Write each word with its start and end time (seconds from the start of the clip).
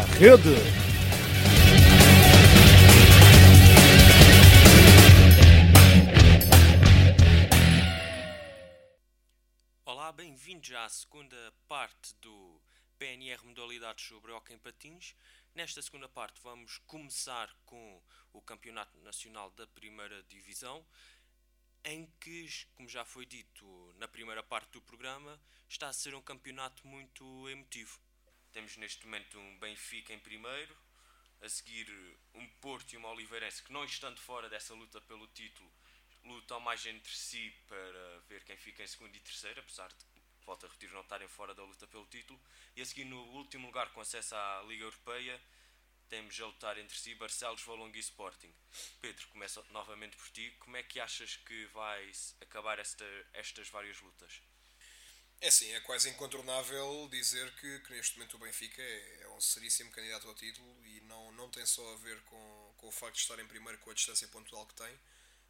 rede. 0.00 0.48
Olá, 9.84 10.10
bem-vindos 10.12 10.72
à 10.72 10.88
segunda 10.88 11.36
parte 11.68 12.14
do 12.20 12.60
PNR 12.98 13.44
Modalidades 13.44 14.06
sobre 14.06 14.32
Hockey 14.32 14.54
em 14.54 14.58
Patins. 14.58 15.14
Nesta 15.54 15.82
segunda 15.82 16.08
parte 16.08 16.40
vamos 16.42 16.78
começar 16.86 17.54
com 17.66 18.02
o 18.32 18.40
Campeonato 18.40 18.98
Nacional 19.00 19.50
da 19.50 19.66
Primeira 19.66 20.22
Divisão, 20.22 20.84
em 21.84 22.06
que, 22.18 22.48
como 22.74 22.88
já 22.88 23.04
foi 23.04 23.26
dito 23.26 23.94
na 23.98 24.08
primeira 24.08 24.42
parte 24.42 24.70
do 24.72 24.80
programa, 24.80 25.38
está 25.68 25.88
a 25.88 25.92
ser 25.92 26.14
um 26.14 26.22
campeonato 26.22 26.86
muito 26.86 27.48
emotivo. 27.50 28.00
Temos 28.52 28.76
neste 28.76 29.06
momento 29.06 29.38
um 29.38 29.58
Benfica 29.58 30.12
em 30.12 30.18
primeiro, 30.18 30.76
a 31.40 31.48
seguir 31.48 31.88
um 32.34 32.46
Porto 32.60 32.92
e 32.92 32.96
uma 32.96 33.08
Oliveirense 33.08 33.62
que 33.62 33.72
não 33.72 33.84
estando 33.84 34.20
fora 34.20 34.48
dessa 34.48 34.74
luta 34.74 35.00
pelo 35.00 35.26
título, 35.28 35.70
lutam 36.24 36.60
mais 36.60 36.84
entre 36.84 37.12
si 37.12 37.50
para 37.66 38.20
ver 38.28 38.44
quem 38.44 38.56
fica 38.56 38.82
em 38.82 38.86
segundo 38.86 39.16
e 39.16 39.20
terceiro, 39.20 39.60
apesar 39.60 39.88
de, 39.88 40.04
volta 40.44 40.66
a 40.66 40.68
repetir, 40.68 40.92
não 40.92 41.00
estarem 41.00 41.26
fora 41.28 41.54
da 41.54 41.64
luta 41.64 41.86
pelo 41.86 42.06
título. 42.06 42.38
E 42.76 42.82
a 42.82 42.86
seguir 42.86 43.04
no 43.04 43.22
último 43.32 43.66
lugar 43.66 43.90
com 43.92 44.00
acesso 44.00 44.34
à 44.34 44.62
Liga 44.68 44.84
Europeia, 44.84 45.40
temos 46.08 46.38
a 46.38 46.46
lutar 46.46 46.76
entre 46.76 46.96
si 46.96 47.14
Barcelos, 47.14 47.62
Valongo 47.62 47.96
e 47.96 48.00
Sporting. 48.00 48.52
Pedro, 49.00 49.28
começa 49.28 49.64
novamente 49.70 50.14
por 50.14 50.28
ti. 50.28 50.50
Como 50.58 50.76
é 50.76 50.82
que 50.82 51.00
achas 51.00 51.36
que 51.36 51.64
vai 51.66 52.12
acabar 52.40 52.78
esta, 52.78 53.04
estas 53.32 53.70
várias 53.70 53.98
lutas? 54.02 54.42
É 55.44 55.50
sim, 55.50 55.72
é 55.72 55.80
quase 55.80 56.08
incontornável 56.08 57.08
dizer 57.10 57.52
que, 57.56 57.80
que 57.80 57.92
neste 57.92 58.16
momento 58.16 58.36
o 58.36 58.38
Benfica 58.38 58.80
é, 58.80 59.22
é, 59.22 59.28
um 59.30 59.40
seríssimo 59.40 59.90
candidato 59.90 60.28
ao 60.28 60.36
título 60.36 60.86
e 60.86 61.00
não, 61.00 61.32
não 61.32 61.50
tem 61.50 61.66
só 61.66 61.82
a 61.94 61.96
ver 61.96 62.22
com, 62.22 62.74
com 62.76 62.86
o 62.86 62.92
facto 62.92 63.16
de 63.16 63.22
estar 63.22 63.40
em 63.40 63.46
primeiro 63.48 63.76
com 63.80 63.90
a 63.90 63.92
distância 63.92 64.28
pontual 64.28 64.64
que 64.66 64.74
tem, 64.76 65.00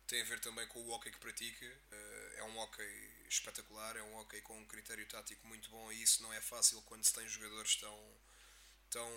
tem 0.07 0.23
a 0.23 0.25
ver 0.25 0.41
também 0.41 0.67
com 0.69 0.81
o 0.81 0.89
hockey 0.89 1.11
que 1.11 1.19
pratica. 1.19 1.67
Eh, 1.67 2.35
é 2.39 2.45
um 2.45 2.59
hockey 2.59 2.83
espetacular, 3.29 3.95
é 3.95 4.03
um 4.03 4.17
hockey 4.17 4.41
com 4.41 4.59
um 4.59 4.65
critério 4.65 5.07
tático 5.07 5.47
muito 5.47 5.69
bom 5.69 5.93
e 5.93 6.03
isso 6.03 6.23
não 6.23 6.33
é 6.33 6.41
fácil 6.41 6.81
quando 6.87 7.05
se 7.05 7.13
tem 7.13 7.29
jogadores 7.29 7.77
tão, 7.77 8.17
tão, 8.89 9.13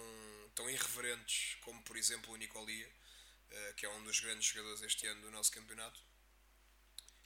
tão 0.56 0.70
irreverentes 0.70 1.56
como, 1.62 1.81
por 1.84 1.96
exemplo, 1.96 2.34
o 2.34 2.36
Nicolia, 2.36 2.92
eh, 3.50 3.73
que 3.78 3.86
é 3.86 3.90
um 3.90 4.03
dos 4.03 4.20
grandes 4.20 4.46
jogadores 4.46 4.81
este 4.81 5.08
ano 5.08 5.22
do 5.22 5.31
nosso 5.31 5.53
campeonato. 5.53 6.02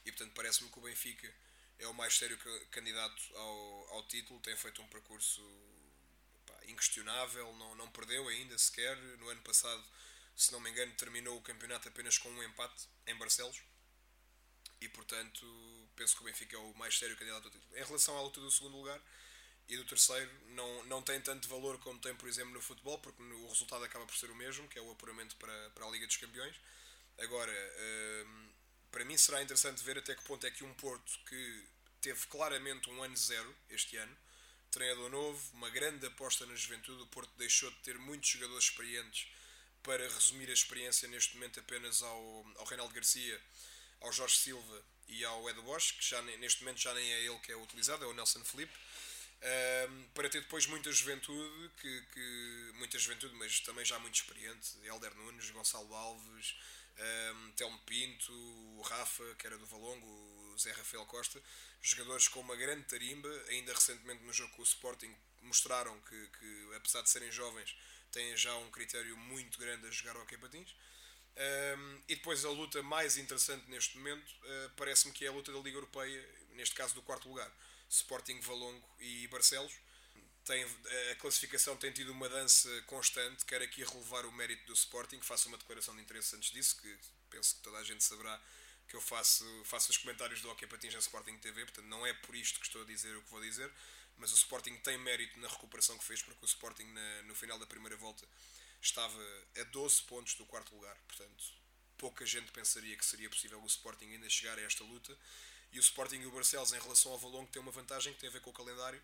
E 0.05 0.11
portanto, 0.11 0.33
parece-me 0.35 0.69
que 0.69 0.77
o 0.77 0.83
Benfica 0.83 1.33
é 1.79 1.87
o 1.87 1.93
mais 1.93 2.15
sério 2.15 2.37
candidato 2.71 3.21
ao, 3.35 3.93
ao 3.93 4.07
título, 4.07 4.39
tem 4.41 4.55
feito 4.55 4.81
um 4.81 4.87
percurso 4.87 5.41
pá, 6.45 6.53
inquestionável, 6.67 7.51
não, 7.55 7.75
não 7.75 7.91
perdeu 7.91 8.27
ainda 8.27 8.57
sequer. 8.57 8.97
No 9.17 9.29
ano 9.29 9.41
passado, 9.41 9.83
se 10.35 10.51
não 10.51 10.59
me 10.59 10.69
engano, 10.69 10.93
terminou 10.93 11.37
o 11.37 11.41
campeonato 11.41 11.87
apenas 11.87 12.17
com 12.17 12.29
um 12.29 12.43
empate 12.43 12.87
em 13.07 13.15
Barcelos. 13.15 13.61
E 14.81 14.87
portanto, 14.89 15.45
penso 15.95 16.15
que 16.15 16.21
o 16.21 16.25
Benfica 16.25 16.55
é 16.55 16.59
o 16.59 16.73
mais 16.75 16.97
sério 16.97 17.15
candidato 17.17 17.45
ao 17.45 17.51
título. 17.51 17.77
Em 17.77 17.83
relação 17.83 18.17
à 18.17 18.21
luta 18.21 18.39
do 18.39 18.51
segundo 18.51 18.77
lugar 18.77 19.01
e 19.67 19.77
do 19.77 19.85
terceiro, 19.85 20.31
não, 20.47 20.83
não 20.85 21.01
tem 21.01 21.19
tanto 21.21 21.47
valor 21.47 21.77
como 21.79 21.99
tem, 21.99 22.15
por 22.15 22.27
exemplo, 22.27 22.53
no 22.53 22.61
futebol, 22.61 22.97
porque 22.99 23.21
o 23.21 23.47
resultado 23.47 23.83
acaba 23.83 24.05
por 24.05 24.15
ser 24.15 24.31
o 24.31 24.35
mesmo, 24.35 24.67
que 24.67 24.79
é 24.79 24.81
o 24.81 24.91
apuramento 24.91 25.35
para, 25.35 25.69
para 25.71 25.85
a 25.85 25.89
Liga 25.89 26.07
dos 26.07 26.17
Campeões. 26.17 26.55
Agora, 27.19 27.51
hum, 28.25 28.48
para 28.91 29.05
mim 29.05 29.17
será 29.17 29.41
interessante 29.41 29.83
ver 29.83 29.97
até 29.97 30.15
que 30.15 30.23
ponto 30.23 30.45
é 30.45 30.51
que 30.51 30.63
um 30.63 30.73
Porto 30.75 31.19
que 31.27 31.63
teve 32.01 32.25
claramente 32.27 32.89
um 32.89 33.03
ano 33.03 33.15
zero 33.15 33.55
este 33.69 33.97
ano, 33.97 34.17
treinador 34.71 35.09
novo, 35.09 35.41
uma 35.53 35.69
grande 35.69 36.05
aposta 36.05 36.45
na 36.45 36.55
juventude, 36.55 37.01
o 37.01 37.07
Porto 37.07 37.31
deixou 37.37 37.69
de 37.71 37.77
ter 37.77 37.97
muitos 37.97 38.29
jogadores 38.29 38.65
experientes 38.65 39.27
para 39.83 40.07
resumir 40.07 40.49
a 40.49 40.53
experiência 40.53 41.07
neste 41.07 41.35
momento 41.35 41.59
apenas 41.59 42.01
ao, 42.01 42.45
ao 42.57 42.65
Reinaldo 42.65 42.93
Garcia, 42.93 43.39
ao 44.01 44.11
Jorge 44.11 44.37
Silva 44.37 44.83
e 45.07 45.23
ao 45.25 45.49
Edu 45.49 45.63
Bosch, 45.63 45.93
que 45.93 46.05
já, 46.05 46.21
neste 46.21 46.63
momento 46.63 46.79
já 46.79 46.93
nem 46.93 47.11
é 47.11 47.25
ele 47.25 47.39
que 47.39 47.51
é 47.51 47.55
utilizado, 47.55 48.03
é 48.03 48.07
o 48.07 48.13
Nelson 48.13 48.43
Felipe. 48.43 48.73
Um, 49.41 50.03
para 50.13 50.29
ter 50.29 50.41
depois 50.41 50.65
muita 50.65 50.91
juventude, 50.91 51.71
que, 51.77 52.01
que, 52.13 52.71
muita 52.75 52.99
juventude, 52.99 53.33
mas 53.35 53.61
também 53.61 53.85
já 53.85 53.97
muito 53.97 54.15
experiente, 54.15 54.75
Helder 54.83 55.15
Nunes, 55.15 55.49
Gonçalo 55.51 55.95
Alves, 55.95 56.55
um, 56.99 57.51
Telmo 57.51 57.77
Pinto, 57.79 58.33
o 58.33 58.81
Rafa, 58.81 59.23
que 59.35 59.47
era 59.47 59.57
do 59.57 59.65
Valongo, 59.65 60.05
o 60.05 60.57
Zé 60.57 60.71
Rafael 60.71 61.05
Costa, 61.05 61.41
jogadores 61.81 62.27
com 62.27 62.41
uma 62.41 62.55
grande 62.55 62.83
tarimba, 62.83 63.29
ainda 63.49 63.73
recentemente 63.73 64.23
no 64.23 64.33
jogo 64.33 64.53
com 64.53 64.61
o 64.61 64.65
Sporting 64.65 65.13
mostraram 65.41 65.99
que, 66.01 66.27
que 66.27 66.75
apesar 66.75 67.01
de 67.01 67.09
serem 67.09 67.31
jovens, 67.31 67.75
têm 68.11 68.35
já 68.35 68.55
um 68.57 68.69
critério 68.71 69.15
muito 69.17 69.57
grande 69.57 69.87
a 69.87 69.91
jogar 69.91 70.15
ao 70.15 70.23
hockey 70.23 70.37
patins. 70.37 70.75
Um, 71.37 72.01
e 72.09 72.15
depois 72.15 72.43
a 72.43 72.49
luta 72.49 72.83
mais 72.83 73.17
interessante 73.17 73.69
neste 73.69 73.97
momento 73.97 74.29
uh, 74.29 74.71
parece-me 74.75 75.13
que 75.13 75.23
é 75.23 75.29
a 75.29 75.31
luta 75.31 75.53
da 75.53 75.59
Liga 75.59 75.77
Europeia, 75.77 76.27
neste 76.51 76.75
caso 76.75 76.93
do 76.95 77.01
quarto 77.01 77.29
lugar, 77.29 77.49
Sporting, 77.89 78.39
Valongo 78.41 78.85
e 78.99 79.27
Barcelos. 79.27 79.73
Tem, 80.49 80.65
a 81.11 81.15
classificação 81.17 81.77
tem 81.77 81.91
tido 81.91 82.11
uma 82.11 82.27
dança 82.27 82.67
constante, 82.87 83.45
quero 83.45 83.63
aqui 83.63 83.83
relevar 83.83 84.25
o 84.25 84.31
mérito 84.31 84.65
do 84.65 84.73
Sporting, 84.73 85.21
faço 85.21 85.47
uma 85.47 85.59
declaração 85.59 85.95
de 85.95 86.01
interesse 86.01 86.35
antes 86.35 86.49
disso, 86.49 86.75
que 86.81 86.97
penso 87.29 87.55
que 87.55 87.61
toda 87.61 87.77
a 87.77 87.83
gente 87.83 88.03
saberá 88.03 88.41
que 88.87 88.95
eu 88.95 89.01
faço, 89.01 89.45
faço 89.65 89.91
os 89.91 89.97
comentários 89.97 90.41
do 90.41 90.49
Hockey 90.49 90.65
Patins 90.65 90.95
na 90.95 91.01
Sporting 91.01 91.37
TV, 91.37 91.65
portanto 91.65 91.85
não 91.85 92.03
é 92.03 92.13
por 92.13 92.35
isto 92.35 92.59
que 92.59 92.65
estou 92.65 92.81
a 92.81 92.85
dizer 92.85 93.15
o 93.15 93.21
que 93.21 93.29
vou 93.29 93.39
dizer, 93.41 93.71
mas 94.17 94.31
o 94.31 94.33
Sporting 94.33 94.75
tem 94.77 94.97
mérito 94.97 95.39
na 95.39 95.47
recuperação 95.47 95.95
que 95.99 96.03
fez, 96.03 96.23
porque 96.23 96.43
o 96.43 96.47
Sporting 96.47 96.85
na, 96.85 97.21
no 97.27 97.35
final 97.35 97.59
da 97.59 97.67
primeira 97.67 97.95
volta 97.95 98.27
estava 98.81 99.21
a 99.55 99.63
12 99.65 100.01
pontos 100.01 100.33
do 100.33 100.47
quarto 100.47 100.73
lugar, 100.73 100.97
portanto 101.07 101.43
pouca 101.95 102.25
gente 102.25 102.51
pensaria 102.51 102.97
que 102.97 103.05
seria 103.05 103.29
possível 103.29 103.61
o 103.61 103.67
Sporting 103.67 104.07
ainda 104.13 104.27
chegar 104.27 104.57
a 104.57 104.61
esta 104.63 104.83
luta, 104.83 105.15
e 105.71 105.77
o 105.77 105.79
Sporting 105.79 106.21
e 106.21 106.25
o 106.25 106.31
Barcelos 106.31 106.73
em 106.73 106.79
relação 106.79 107.11
ao 107.11 107.19
Valongo 107.19 107.51
têm 107.51 107.61
uma 107.61 107.71
vantagem 107.71 108.15
que 108.15 108.19
tem 108.19 108.29
a 108.29 108.31
ver 108.31 108.41
com 108.41 108.49
o 108.49 108.53
calendário, 108.53 108.99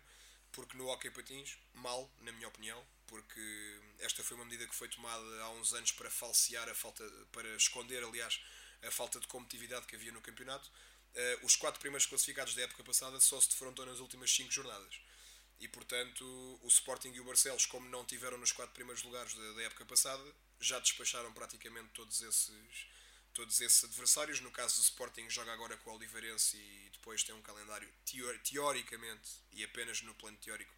porque 0.56 0.76
no 0.78 0.88
Hockey 0.88 1.10
Patins, 1.10 1.58
mal, 1.74 2.10
na 2.22 2.32
minha 2.32 2.48
opinião, 2.48 2.82
porque 3.06 3.78
esta 3.98 4.24
foi 4.24 4.36
uma 4.36 4.46
medida 4.46 4.66
que 4.66 4.74
foi 4.74 4.88
tomada 4.88 5.42
há 5.42 5.50
uns 5.50 5.74
anos 5.74 5.92
para 5.92 6.10
falsear 6.10 6.66
a 6.66 6.74
falta, 6.74 7.04
para 7.30 7.46
esconder, 7.56 8.02
aliás, 8.02 8.40
a 8.82 8.90
falta 8.90 9.20
de 9.20 9.26
competitividade 9.28 9.86
que 9.86 9.94
havia 9.94 10.10
no 10.10 10.22
campeonato. 10.22 10.66
Uh, 11.14 11.46
os 11.46 11.56
quatro 11.56 11.78
primeiros 11.78 12.06
classificados 12.06 12.54
da 12.54 12.62
época 12.62 12.82
passada 12.82 13.20
só 13.20 13.38
se 13.38 13.50
defrontam 13.50 13.84
nas 13.84 14.00
últimas 14.00 14.30
cinco 14.34 14.50
jornadas. 14.50 14.98
E 15.60 15.68
portanto, 15.68 16.24
o 16.62 16.68
Sporting 16.68 17.12
e 17.12 17.20
o 17.20 17.24
Barcelos, 17.24 17.66
como 17.66 17.86
não 17.90 18.04
tiveram 18.06 18.38
nos 18.38 18.52
quatro 18.52 18.74
primeiros 18.74 19.02
lugares 19.02 19.34
da 19.34 19.62
época 19.62 19.84
passada, 19.84 20.24
já 20.58 20.78
despacharam 20.78 21.32
praticamente 21.34 21.90
todos 21.90 22.22
esses, 22.22 22.86
todos 23.36 23.60
esses 23.60 23.84
adversários. 23.84 24.40
No 24.40 24.50
caso 24.50 24.76
do 24.76 24.82
Sporting, 24.82 25.28
joga 25.28 25.52
agora 25.52 25.76
com 25.76 25.90
o 25.90 25.94
Oliveirense 25.94 26.56
e 26.56 26.90
depois 26.90 27.22
tem 27.22 27.34
um 27.34 27.42
calendário 27.42 27.88
teoricamente 28.42 29.30
e 29.52 29.62
apenas 29.62 30.00
no 30.00 30.14
plano 30.14 30.36
teórico 30.38 30.72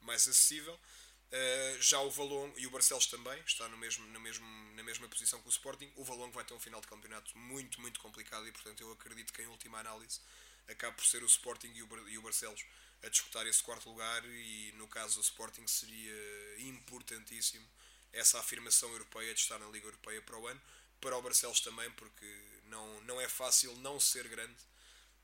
mais 0.00 0.22
acessível. 0.28 0.74
Uh, 0.74 1.82
já 1.82 2.00
o 2.00 2.10
Valongo 2.12 2.56
e 2.56 2.66
o 2.68 2.70
Barcelos 2.70 3.06
também 3.06 3.36
está 3.44 3.68
no 3.68 3.76
mesmo, 3.76 4.06
no 4.06 4.20
mesmo, 4.20 4.46
na 4.76 4.84
mesma 4.84 5.08
posição 5.08 5.40
que 5.42 5.48
o 5.48 5.50
Sporting. 5.50 5.90
O 5.96 6.04
Valongo 6.04 6.32
vai 6.32 6.44
ter 6.44 6.54
um 6.54 6.60
final 6.60 6.80
de 6.80 6.86
campeonato 6.86 7.36
muito, 7.36 7.80
muito 7.80 7.98
complicado 7.98 8.46
e, 8.46 8.52
portanto, 8.52 8.80
eu 8.80 8.92
acredito 8.92 9.32
que, 9.32 9.42
em 9.42 9.46
última 9.46 9.80
análise, 9.80 10.20
acabe 10.68 10.96
por 10.96 11.04
ser 11.04 11.24
o 11.24 11.26
Sporting 11.26 11.72
e 11.74 11.82
o, 11.82 12.08
e 12.08 12.16
o 12.16 12.22
Barcelos 12.22 12.64
a 13.02 13.08
disputar 13.08 13.44
esse 13.48 13.62
quarto 13.62 13.90
lugar. 13.90 14.24
E, 14.24 14.72
no 14.76 14.86
caso 14.86 15.16
do 15.16 15.22
Sporting, 15.22 15.66
seria 15.66 16.60
importantíssimo 16.60 17.66
essa 18.12 18.38
afirmação 18.38 18.88
europeia 18.92 19.34
de 19.34 19.40
estar 19.40 19.58
na 19.58 19.66
Liga 19.66 19.86
Europeia 19.86 20.22
para 20.22 20.38
o 20.38 20.46
ano. 20.46 20.60
Para 21.00 21.16
o 21.16 21.22
Barcelos 21.22 21.60
também, 21.60 21.90
porque 21.92 22.26
não, 22.64 23.00
não 23.02 23.20
é 23.20 23.28
fácil 23.28 23.74
não 23.76 24.00
ser 24.00 24.26
grande 24.28 24.56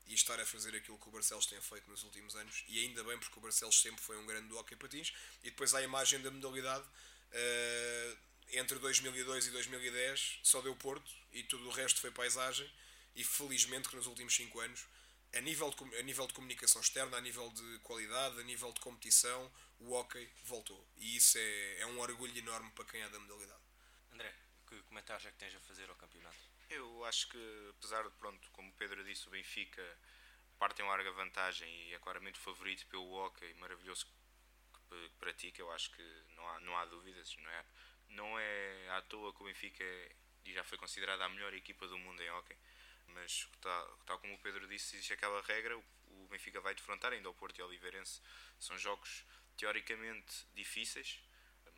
e 0.07 0.13
estar 0.13 0.39
a 0.39 0.45
fazer 0.45 0.75
aquilo 0.75 0.97
que 0.97 1.07
o 1.07 1.11
Barcelos 1.11 1.45
tem 1.45 1.59
feito 1.61 1.89
nos 1.89 2.03
últimos 2.03 2.35
anos, 2.35 2.63
e 2.67 2.79
ainda 2.79 3.03
bem 3.03 3.17
porque 3.17 3.37
o 3.39 3.41
Barcelos 3.41 3.79
sempre 3.79 4.01
foi 4.01 4.17
um 4.17 4.25
grande 4.25 4.47
do 4.47 4.57
hockey 4.57 4.75
patins, 4.75 5.13
e 5.43 5.49
depois 5.49 5.73
há 5.73 5.79
a 5.79 5.83
imagem 5.83 6.21
da 6.21 6.29
modalidade, 6.29 6.83
uh, 6.83 8.17
entre 8.51 8.77
2002 8.79 9.47
e 9.47 9.51
2010 9.51 10.39
só 10.43 10.61
deu 10.61 10.75
Porto, 10.75 11.09
e 11.31 11.43
tudo 11.43 11.67
o 11.67 11.71
resto 11.71 12.01
foi 12.01 12.11
paisagem, 12.11 12.69
e 13.15 13.23
felizmente 13.23 13.89
que 13.89 13.95
nos 13.95 14.07
últimos 14.07 14.35
5 14.35 14.59
anos, 14.59 14.85
a 15.33 15.39
nível, 15.39 15.69
de, 15.69 15.97
a 15.97 16.03
nível 16.03 16.27
de 16.27 16.33
comunicação 16.33 16.81
externa, 16.81 17.15
a 17.15 17.21
nível 17.21 17.49
de 17.49 17.79
qualidade, 17.79 18.39
a 18.39 18.43
nível 18.43 18.71
de 18.73 18.81
competição, 18.81 19.49
o 19.79 19.93
hockey 19.93 20.29
voltou, 20.43 20.85
e 20.97 21.15
isso 21.15 21.37
é, 21.37 21.79
é 21.79 21.85
um 21.85 21.99
orgulho 21.99 22.37
enorme 22.37 22.69
para 22.71 22.85
quem 22.85 23.01
é 23.01 23.09
da 23.09 23.19
modalidade. 23.19 23.61
André, 24.11 24.33
que 24.71 24.81
comentários 24.83 25.25
é 25.25 25.31
que 25.31 25.37
tens 25.37 25.53
a 25.53 25.59
fazer 25.59 25.89
ao 25.89 25.95
campeonato? 25.97 26.37
Eu 26.69 27.03
acho 27.03 27.27
que, 27.27 27.67
apesar 27.71 28.03
de, 28.03 28.11
pronto, 28.11 28.49
como 28.51 28.69
o 28.69 28.73
Pedro 28.73 29.03
disse, 29.03 29.27
o 29.27 29.31
Benfica 29.31 29.85
parte 30.57 30.81
em 30.81 30.85
larga 30.85 31.11
vantagem 31.11 31.69
e 31.89 31.93
é 31.93 31.99
claramente 31.99 32.39
favorito 32.39 32.85
pelo 32.87 33.11
hockey 33.11 33.53
maravilhoso 33.55 34.05
que, 34.87 35.11
pratica, 35.19 35.61
eu 35.61 35.69
acho 35.71 35.91
que 35.91 36.03
não 36.35 36.47
há, 36.47 36.59
não 36.61 36.77
há 36.77 36.85
dúvidas, 36.85 37.35
não 37.37 37.49
é? 37.49 37.65
Não 38.09 38.39
é 38.39 38.89
à 38.91 39.01
toa 39.01 39.33
que 39.33 39.41
o 39.41 39.45
Benfica 39.45 39.83
é, 39.83 40.15
já 40.45 40.63
foi 40.63 40.77
considerada 40.77 41.25
a 41.25 41.29
melhor 41.29 41.53
equipa 41.53 41.85
do 41.87 41.97
mundo 41.97 42.21
em 42.21 42.29
hockey, 42.31 42.57
mas 43.07 43.49
tal, 43.59 43.97
tal 44.05 44.19
como 44.19 44.33
o 44.35 44.39
Pedro 44.39 44.67
disse, 44.67 44.95
existe 44.95 45.13
aquela 45.13 45.41
regra, 45.41 45.77
o 45.77 46.27
Benfica 46.29 46.61
vai 46.61 46.73
defrontar 46.73 47.11
ainda 47.11 47.27
ao 47.27 47.33
Porto 47.33 47.57
e 47.57 47.61
ao 47.61 47.67
Oliveirense, 47.67 48.21
são 48.57 48.77
jogos 48.77 49.25
teoricamente 49.57 50.45
difíceis, 50.53 51.19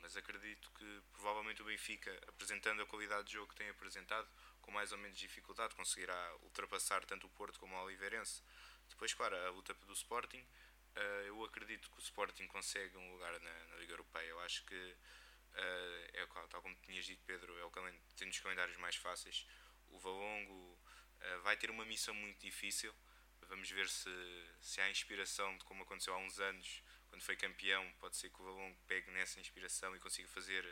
mas 0.03 0.17
acredito 0.17 0.69
que 0.71 1.01
provavelmente 1.13 1.61
o 1.61 1.65
Benfica, 1.65 2.11
apresentando 2.27 2.81
a 2.81 2.85
qualidade 2.85 3.27
de 3.27 3.33
jogo 3.33 3.47
que 3.47 3.55
tem 3.55 3.69
apresentado, 3.69 4.27
com 4.61 4.69
mais 4.69 4.91
ou 4.91 4.97
menos 4.97 5.17
dificuldade, 5.17 5.73
conseguirá 5.75 6.35
ultrapassar 6.41 7.05
tanto 7.05 7.25
o 7.25 7.29
Porto 7.29 7.57
como 7.57 7.73
o 7.73 7.83
Oliveirense. 7.85 8.43
Depois, 8.89 9.13
claro, 9.13 9.35
a 9.35 9.49
luta 9.49 9.73
do 9.73 9.93
Sporting, 9.93 10.41
uh, 10.41 10.99
eu 11.25 11.41
acredito 11.45 11.89
que 11.89 11.97
o 11.97 12.01
Sporting 12.01 12.45
consegue 12.47 12.97
um 12.97 13.13
lugar 13.13 13.31
na, 13.39 13.65
na 13.65 13.75
Liga 13.77 13.93
Europeia. 13.93 14.27
Eu 14.27 14.41
acho 14.41 14.65
que, 14.65 14.75
uh, 14.75 16.09
é, 16.13 16.27
tal 16.49 16.61
como 16.61 16.75
tinhas 16.83 17.05
dito, 17.05 17.23
Pedro, 17.25 17.57
é 17.57 17.63
o 17.63 17.71
tem 18.17 18.27
dos 18.27 18.39
calendários 18.39 18.75
mais 18.77 18.97
fáceis. 18.97 19.47
O 19.87 19.97
Valongo 19.99 20.53
uh, 20.53 21.41
vai 21.43 21.55
ter 21.55 21.71
uma 21.71 21.85
missão 21.85 22.13
muito 22.13 22.41
difícil. 22.41 22.93
Vamos 23.43 23.71
ver 23.71 23.87
se, 23.87 24.09
se 24.59 24.81
há 24.81 24.89
inspiração 24.89 25.57
de 25.57 25.63
como 25.63 25.83
aconteceu 25.83 26.13
há 26.13 26.17
uns 26.17 26.41
anos, 26.41 26.82
quando 27.13 27.21
foi 27.21 27.35
campeão. 27.35 27.87
Pode 27.99 28.17
ser 28.17 28.29
que 28.29 28.41
o 28.41 28.43
Valongo 28.43 28.75
pegue 28.87 29.11
nessa 29.11 29.39
inspiração 29.39 29.95
e 29.95 29.99
consiga 29.99 30.27
fazer 30.29 30.65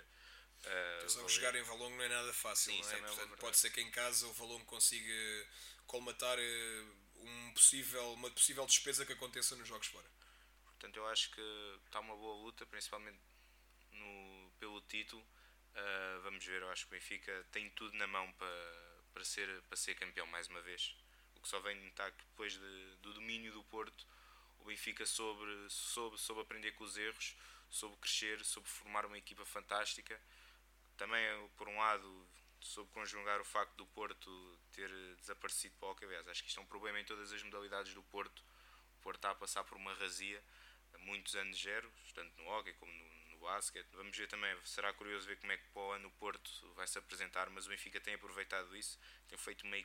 Uh, 0.64 1.28
jogar 1.28 1.56
em 1.56 1.64
Valongo 1.64 1.96
não 1.98 2.04
é 2.04 2.08
nada 2.08 2.32
fácil, 2.34 2.72
Sim, 2.72 2.82
não 2.84 2.90
é? 2.92 2.94
é 2.94 3.02
Portanto, 3.02 3.38
pode 3.40 3.58
ser 3.58 3.72
que 3.72 3.82
em 3.82 3.90
casa 3.90 4.28
o 4.28 4.34
Valongo 4.34 4.64
consiga 4.66 5.48
colmatar 5.88 6.38
uh, 6.38 6.96
um 7.18 7.54
possível, 7.56 8.14
uma 8.14 8.30
possível 8.30 8.64
despesa 8.68 9.04
que 9.04 9.12
aconteça 9.12 9.56
nos 9.56 9.68
jogos 9.68 9.88
fora. 9.88 10.06
Portanto, 10.66 10.98
eu 10.98 11.08
acho 11.08 11.32
que 11.32 11.42
está 11.88 12.00
uma 12.00 12.16
boa 12.16 12.44
luta, 12.44 12.64
principalmente 12.68 13.18
no, 13.92 14.52
pelo 14.60 14.80
título. 14.82 15.24
Uh, 15.74 16.22
vamos 16.22 16.46
ver, 16.46 16.62
eu 16.62 16.70
acho 16.70 16.84
que 16.84 16.96
o 16.96 17.00
Benfica 17.00 17.44
tem 17.52 17.68
tudo 17.72 17.98
na 17.98 18.06
mão 18.06 18.32
para, 18.34 19.02
para, 19.12 19.24
ser, 19.24 19.64
para 19.64 19.76
ser 19.76 19.96
campeão 19.96 20.28
mais 20.28 20.48
uma 20.48 20.62
vez. 20.62 20.96
O 21.38 21.42
que 21.42 21.48
só 21.48 21.60
vem 21.60 21.76
notar 21.86 22.12
que 22.12 22.24
depois 22.26 22.54
de, 22.54 22.96
do 23.02 23.16
domínio 23.16 23.52
do 23.52 23.64
Porto, 23.64 24.06
o 24.62 24.66
Benfica 24.66 25.06
soube, 25.06 25.44
soube, 25.70 26.18
soube 26.18 26.42
aprender 26.42 26.72
com 26.74 26.84
os 26.84 26.98
erros, 26.98 27.36
soube 27.70 27.96
crescer, 27.98 28.44
soube 28.46 28.68
formar 28.68 29.06
uma 29.06 29.18
equipa 29.18 29.46
fantástica 29.46 30.20
também, 31.02 31.50
por 31.58 31.68
um 31.68 31.78
lado, 31.78 32.28
soube 32.60 32.92
conjugar 32.92 33.42
o 33.42 33.44
facto 33.44 33.76
do 33.76 33.88
Porto 33.88 34.60
ter 34.72 34.90
desaparecido 35.16 35.76
para 35.80 35.88
o 35.88 35.92
hockey. 35.92 36.06
acho 36.30 36.44
que 36.44 36.50
isto 36.50 36.60
é 36.60 36.64
um 36.64 36.68
problema 36.68 37.00
em 37.00 37.04
todas 37.04 37.34
as 37.34 37.42
modalidades 37.42 37.92
do 37.94 38.04
Porto. 38.04 38.44
O 39.00 39.02
Porto 39.02 39.18
está 39.18 39.32
a 39.32 39.36
passar 39.36 39.64
por 39.64 39.78
uma 39.78 39.94
razia 39.96 40.44
há 40.94 40.98
muitos 41.00 41.36
anos 41.36 41.60
zero, 41.60 41.92
tanto 42.14 42.38
no 42.38 42.48
hockey 42.50 42.74
como 42.74 42.92
no, 42.94 43.06
no. 43.32 43.40
Vamos 43.94 44.16
ver 44.16 44.28
também, 44.28 44.56
será 44.64 44.94
curioso 44.94 45.26
ver 45.26 45.38
como 45.40 45.52
é 45.52 45.58
que 45.58 45.68
para 45.70 45.82
o 45.82 45.92
ano 45.92 46.08
o 46.08 46.12
Porto 46.12 46.74
vai 46.76 46.86
se 46.86 47.00
apresentar, 47.00 47.50
mas 47.50 47.66
o 47.66 47.70
Benfica 47.70 48.00
tem 48.00 48.14
aproveitado 48.14 48.76
isso, 48.76 49.00
tem 49.28 49.38
feito 49.40 49.66
uma, 49.66 49.78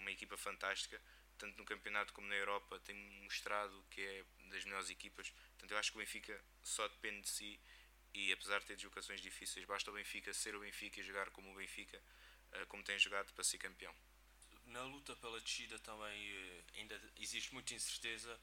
uma 0.00 0.10
equipa 0.10 0.36
fantástica, 0.36 1.00
tanto 1.38 1.56
no 1.58 1.64
campeonato 1.64 2.12
como 2.12 2.26
na 2.28 2.34
Europa, 2.34 2.78
tem 2.80 2.96
mostrado 3.22 3.84
que 3.90 4.00
é 4.00 4.24
das 4.50 4.64
melhores 4.64 4.90
equipas. 4.90 5.30
Portanto, 5.30 5.70
eu 5.70 5.78
acho 5.78 5.90
que 5.92 5.98
o 5.98 6.00
Benfica 6.00 6.44
só 6.62 6.86
depende 6.88 7.22
de 7.22 7.28
si 7.28 7.60
e 8.14 8.32
apesar 8.32 8.60
de 8.60 8.66
ter 8.66 8.76
deslocações 8.76 9.20
difíceis, 9.20 9.66
basta 9.66 9.90
o 9.90 9.94
Benfica 9.94 10.32
ser 10.32 10.54
o 10.54 10.60
Benfica 10.60 11.00
e 11.00 11.02
jogar 11.02 11.30
como 11.30 11.50
o 11.50 11.56
Benfica, 11.56 12.00
eh, 12.52 12.64
como 12.66 12.84
tem 12.84 12.96
jogado 12.96 13.32
para 13.32 13.42
ser 13.42 13.58
campeão. 13.58 13.94
Na 14.66 14.82
luta 14.84 15.16
pela 15.16 15.40
descida 15.40 15.78
também 15.80 16.30
eh, 16.30 16.64
ainda 16.76 17.12
existe 17.18 17.52
muita 17.52 17.74
incerteza. 17.74 18.40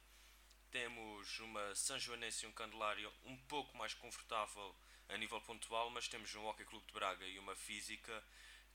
Temos 0.70 1.40
uma 1.40 1.74
São 1.74 1.98
Joanense 1.98 2.46
e 2.46 2.48
um 2.50 2.52
Candelário 2.52 3.12
um 3.24 3.38
pouco 3.38 3.76
mais 3.78 3.94
confortável 3.94 4.76
a 5.08 5.18
nível 5.18 5.40
pontual, 5.42 5.90
mas 5.90 6.08
temos 6.08 6.34
um 6.36 6.46
Hockey 6.46 6.66
Clube 6.66 6.86
de 6.88 6.94
Braga 6.94 7.26
e 7.26 7.40
uma 7.40 7.56
Física 7.56 8.24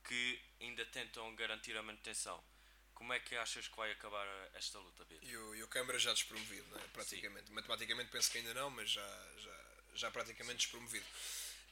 que 0.03 0.41
ainda 0.61 0.85
tentam 0.87 1.35
garantir 1.35 1.77
a 1.77 1.83
manutenção. 1.83 2.43
Como 2.97 3.13
é 3.13 3.21
que 3.21 3.37
achas 3.37 3.69
que 3.69 3.77
vai 3.77 3.93
acabar 3.93 4.27
esta 4.55 4.79
luta, 4.79 5.05
Pedro? 5.05 5.25
E 5.25 5.37
o, 5.37 5.55
e 5.55 5.63
o 5.63 5.69
Câmara 5.69 5.99
já 5.99 6.13
despromovido, 6.13 6.67
não 6.71 6.79
é? 6.79 6.83
praticamente. 6.89 7.47
Sim. 7.47 7.53
Matematicamente 7.53 8.11
penso 8.11 8.31
que 8.31 8.39
ainda 8.39 8.55
não, 8.55 8.71
mas 8.71 8.91
já, 8.91 9.33
já, 9.39 9.59
já 9.95 10.11
praticamente 10.11 10.59
despromovido. 10.59 11.05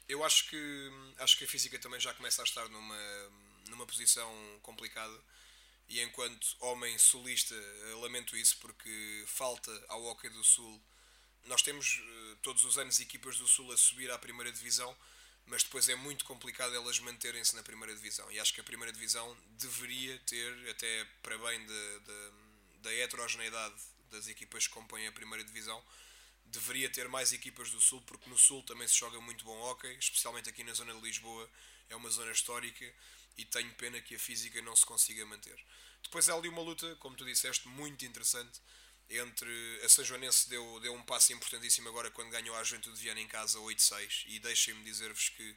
Eu 0.06 0.22
acho 0.22 0.48
que, 0.48 0.90
acho 1.18 1.36
que 1.38 1.44
a 1.44 1.48
física 1.48 1.78
também 1.78 1.98
já 1.98 2.12
começa 2.12 2.42
a 2.42 2.44
estar 2.44 2.68
numa, 2.68 3.32
numa 3.68 3.86
posição 3.86 4.30
complicada 4.62 5.18
e 5.88 6.00
enquanto 6.02 6.46
homem 6.60 6.96
sulista 6.98 7.54
eh, 7.54 7.94
lamento 8.02 8.36
isso 8.36 8.58
porque 8.58 9.24
falta 9.26 9.70
ao 9.88 10.04
Hockey 10.04 10.28
do 10.28 10.44
Sul. 10.44 10.80
Nós 11.46 11.62
temos 11.62 12.02
eh, 12.02 12.36
todos 12.42 12.64
os 12.64 12.76
anos 12.76 13.00
equipas 13.00 13.38
do 13.38 13.48
Sul 13.48 13.72
a 13.72 13.76
subir 13.78 14.10
à 14.10 14.18
primeira 14.18 14.52
divisão, 14.52 14.94
mas 15.46 15.62
depois 15.62 15.88
é 15.88 15.94
muito 15.94 16.24
complicado 16.24 16.74
elas 16.74 16.98
manterem-se 17.00 17.54
na 17.54 17.62
primeira 17.62 17.94
divisão. 17.94 18.30
E 18.32 18.40
acho 18.40 18.52
que 18.54 18.60
a 18.60 18.64
primeira 18.64 18.92
divisão 18.92 19.36
deveria 19.58 20.18
ter, 20.20 20.70
até 20.70 21.04
para 21.22 21.36
bem 21.38 21.60
de, 21.66 22.00
de, 22.00 22.30
da 22.82 22.92
heterogeneidade 22.94 23.74
das 24.10 24.26
equipas 24.28 24.66
que 24.66 24.72
compõem 24.72 25.06
a 25.06 25.12
primeira 25.12 25.44
divisão, 25.44 25.82
deveria 26.46 26.88
ter 26.88 27.08
mais 27.08 27.32
equipas 27.32 27.70
do 27.70 27.80
Sul, 27.80 28.00
porque 28.02 28.28
no 28.30 28.38
Sul 28.38 28.62
também 28.62 28.86
se 28.86 28.96
joga 28.96 29.20
muito 29.20 29.44
bom 29.44 29.58
hockey, 29.60 29.96
especialmente 29.98 30.48
aqui 30.48 30.62
na 30.62 30.72
zona 30.72 30.94
de 30.94 31.00
Lisboa, 31.00 31.50
é 31.88 31.96
uma 31.96 32.08
zona 32.10 32.30
histórica 32.32 32.94
e 33.36 33.44
tenho 33.44 33.72
pena 33.74 34.00
que 34.00 34.14
a 34.14 34.18
física 34.18 34.62
não 34.62 34.76
se 34.76 34.86
consiga 34.86 35.26
manter. 35.26 35.58
Depois 36.02 36.28
há 36.28 36.34
ali 36.34 36.48
uma 36.48 36.62
luta, 36.62 36.94
como 36.96 37.16
tu 37.16 37.24
disseste, 37.24 37.66
muito 37.68 38.04
interessante 38.04 38.60
entre 39.10 39.80
a 39.84 39.88
São 39.88 40.04
Joanense 40.04 40.48
deu, 40.48 40.80
deu 40.80 40.94
um 40.94 41.02
passo 41.02 41.32
importantíssimo 41.32 41.88
agora 41.88 42.10
quando 42.10 42.30
ganhou 42.30 42.56
a 42.56 42.64
Juventude 42.64 42.96
de 42.96 43.02
Viana 43.02 43.20
em 43.20 43.28
casa 43.28 43.58
8-6 43.58 44.24
e 44.26 44.38
deixem-me 44.38 44.82
dizer-vos 44.84 45.28
que 45.28 45.56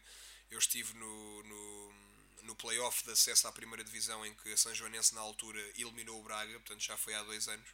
eu 0.51 0.59
estive 0.59 0.93
no, 0.95 1.43
no, 1.43 1.93
no 2.43 2.55
playoff 2.55 3.03
de 3.03 3.11
acesso 3.11 3.47
à 3.47 3.51
primeira 3.51 3.83
divisão 3.83 4.25
em 4.25 4.33
que 4.35 4.51
a 4.51 4.57
São 4.57 4.73
Joanense 4.73 5.15
na 5.15 5.21
altura 5.21 5.59
eliminou 5.77 6.19
o 6.19 6.23
Braga, 6.23 6.59
portanto 6.59 6.81
já 6.81 6.97
foi 6.97 7.13
há 7.13 7.23
dois 7.23 7.47
anos. 7.47 7.67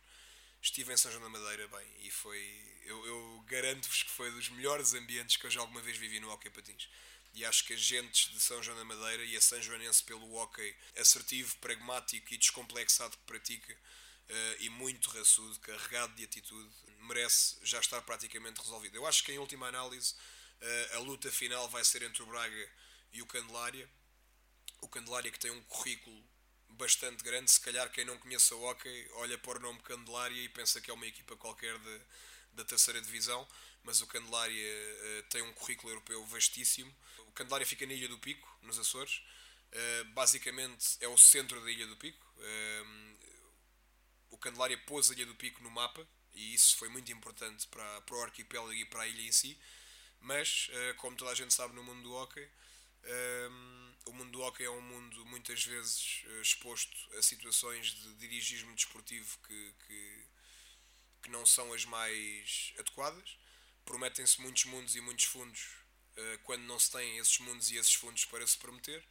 Estive 0.62 0.94
em 0.94 0.98
São 0.98 1.12
João 1.12 1.24
da 1.24 1.30
Madeira 1.30 1.68
bem 1.68 1.88
e 2.04 2.10
foi 2.10 2.40
eu, 2.86 3.06
eu 3.06 3.44
garanto-vos 3.48 4.04
que 4.04 4.12
foi 4.12 4.32
dos 4.32 4.50
melhores 4.50 4.94
ambientes 4.94 5.36
que 5.36 5.46
eu 5.46 5.52
já 5.52 5.60
alguma 5.60 5.82
vez 5.82 5.98
vivi 5.98 6.20
no 6.20 6.30
hockey 6.32 6.50
patins. 6.50 6.88
E 7.34 7.44
acho 7.44 7.66
que 7.66 7.74
agentes 7.74 8.32
de 8.32 8.40
São 8.40 8.62
João 8.62 8.78
da 8.78 8.86
Madeira 8.86 9.26
e 9.26 9.36
a 9.36 9.42
São 9.42 9.62
Joanense 9.62 10.04
pelo 10.04 10.34
hockey 10.36 10.76
assertivo, 10.98 11.56
pragmático 11.58 12.34
e 12.34 12.38
descomplexado 12.38 13.18
que 13.18 13.24
pratica 13.24 13.76
e 14.60 14.70
muito 14.70 15.10
raçudo, 15.10 15.60
carregado 15.60 16.16
de 16.16 16.24
atitude, 16.24 16.70
merece 17.04 17.58
já 17.64 17.80
estar 17.80 18.02
praticamente 18.02 18.60
resolvido. 18.62 18.96
Eu 18.96 19.06
acho 19.06 19.24
que 19.24 19.32
em 19.32 19.38
última 19.38 19.68
análise 19.68 20.14
uh, 20.62 20.96
a 20.96 21.00
luta 21.00 21.32
final 21.32 21.70
vai 21.70 21.84
ser 21.84 22.02
entre 22.04 22.24
o 22.24 22.26
Braga 22.26 22.70
e 23.12 23.22
o 23.22 23.26
Candelária. 23.26 23.90
O 24.82 24.88
Candelária 24.88 25.32
que 25.32 25.40
tem 25.40 25.52
um 25.52 25.64
currículo 25.64 26.24
bastante 26.70 27.24
grande. 27.24 27.52
Se 27.52 27.60
calhar 27.60 27.90
quem 27.92 28.06
não 28.06 28.18
conhece 28.18 28.54
o 28.54 28.62
hockey 28.62 29.10
olha 29.14 29.38
para 29.38 29.60
o 29.60 29.62
nome 29.62 29.80
Candelária 29.82 30.42
e 30.42 30.50
pensa 30.50 30.82
que 30.82 30.90
é 30.90 30.94
uma 30.94 31.06
equipa 31.06 31.36
qualquer 31.36 31.78
de, 31.78 32.02
da 32.54 32.64
terceira 32.66 33.02
divisão, 33.02 33.48
mas 33.84 34.02
o 34.02 34.08
Candelária 34.08 34.56
uh, 34.56 35.24
tem 35.30 35.42
um 35.42 35.54
currículo 35.54 35.92
europeu 35.92 36.26
vastíssimo. 36.26 36.94
O 37.28 37.32
Candelária 37.32 37.66
fica 37.66 37.86
na 37.86 37.94
Ilha 37.94 38.08
do 38.08 38.18
Pico, 38.20 38.48
nos 38.62 38.80
Açores. 38.80 39.22
Uh, 39.72 40.06
basicamente 40.14 40.98
é 41.02 41.08
o 41.08 41.18
centro 41.18 41.60
da 41.62 41.72
Ilha 41.72 41.88
do 41.88 41.98
Pico. 41.98 42.24
Uh, 42.38 43.13
o 44.34 44.38
Candelária 44.38 44.78
pôs 44.80 45.10
a 45.10 45.14
Ilha 45.14 45.26
do 45.26 45.36
Pico 45.36 45.64
no 45.64 45.72
mapa 45.72 46.08
e 46.34 46.54
isso 46.54 46.78
foi 46.78 46.90
muito 46.90 47.12
importante 47.12 47.68
para, 47.68 48.02
para 48.02 48.16
o 48.16 48.22
arquipélago 48.24 48.74
e 48.74 48.86
para 48.86 49.04
a 49.04 49.08
ilha 49.08 49.28
em 49.28 49.32
si. 49.32 49.58
Mas, 50.20 50.70
como 50.98 51.16
toda 51.16 51.32
a 51.32 51.36
gente 51.36 51.54
sabe 51.54 51.76
no 51.76 51.84
mundo 51.84 52.02
do 52.02 52.14
hockey, 52.14 52.50
o 54.06 54.14
mundo 54.14 54.32
do 54.32 54.42
hockey 54.42 54.64
é 54.64 54.70
um 54.70 54.82
mundo 54.82 55.26
muitas 55.26 55.64
vezes 55.64 56.24
uh, 56.26 56.42
exposto 56.42 56.96
a 57.18 57.22
situações 57.22 57.88
de 57.88 58.14
dirigismo 58.16 58.74
desportivo 58.76 59.38
que, 59.48 59.74
que, 59.88 60.28
que 61.24 61.30
não 61.30 61.46
são 61.46 61.72
as 61.74 61.86
mais 61.86 62.74
adequadas. 62.80 63.38
Prometem-se 63.86 64.42
muitos 64.42 64.66
mundos 64.66 64.96
e 64.96 65.02
muitos 65.02 65.26
fundos 65.26 65.62
uh, 66.18 66.40
quando 66.44 66.64
não 66.64 66.80
se 66.80 66.92
têm 66.92 67.18
esses 67.18 67.40
mundos 67.40 67.72
e 67.72 67.78
esses 67.78 67.94
fundos 67.94 68.26
para 68.26 68.46
se 68.46 68.58
prometer. 68.58 69.04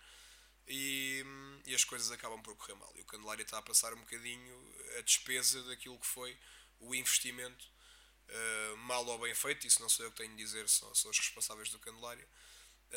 E, 0.68 1.24
e, 1.66 1.74
as 1.74 1.84
coisas 1.84 2.10
acabam 2.10 2.40
por 2.42 2.56
correr 2.56 2.74
mal. 2.74 2.92
E 2.96 3.00
o 3.00 3.04
Candelária 3.04 3.42
está 3.42 3.58
a 3.58 3.62
passar 3.62 3.92
um 3.94 4.00
bocadinho 4.00 4.74
a 4.98 5.02
despesa 5.02 5.62
daquilo 5.64 5.98
que 5.98 6.06
foi 6.06 6.36
o 6.80 6.94
investimento, 6.94 7.66
uh, 8.28 8.76
mal 8.78 9.04
ou 9.06 9.18
bem 9.18 9.34
feito, 9.34 9.66
isso 9.66 9.82
não 9.82 9.88
sei 9.88 10.06
eu 10.06 10.10
que 10.10 10.18
tenho 10.18 10.30
de 10.30 10.36
dizer, 10.36 10.68
são, 10.68 10.94
são 10.94 11.10
os 11.10 11.18
responsáveis 11.18 11.68
do 11.70 11.78
Candelária 11.78 12.26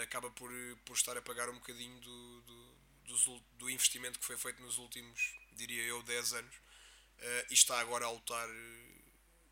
acaba 0.02 0.30
por, 0.32 0.52
por 0.86 0.96
estar 0.96 1.18
a 1.18 1.22
pagar 1.22 1.50
um 1.50 1.56
bocadinho 1.56 2.00
do, 2.02 2.42
do, 2.42 2.68
do, 3.06 3.40
do 3.58 3.70
investimento 3.70 4.20
que 4.20 4.26
foi 4.26 4.38
feito 4.38 4.62
nos 4.62 4.78
últimos, 4.78 5.36
diria 5.54 5.84
eu, 5.84 6.02
10 6.04 6.34
anos 6.34 6.56
uh, 6.56 7.46
e 7.50 7.54
está 7.54 7.80
agora 7.80 8.06
a 8.06 8.12
lutar 8.12 8.48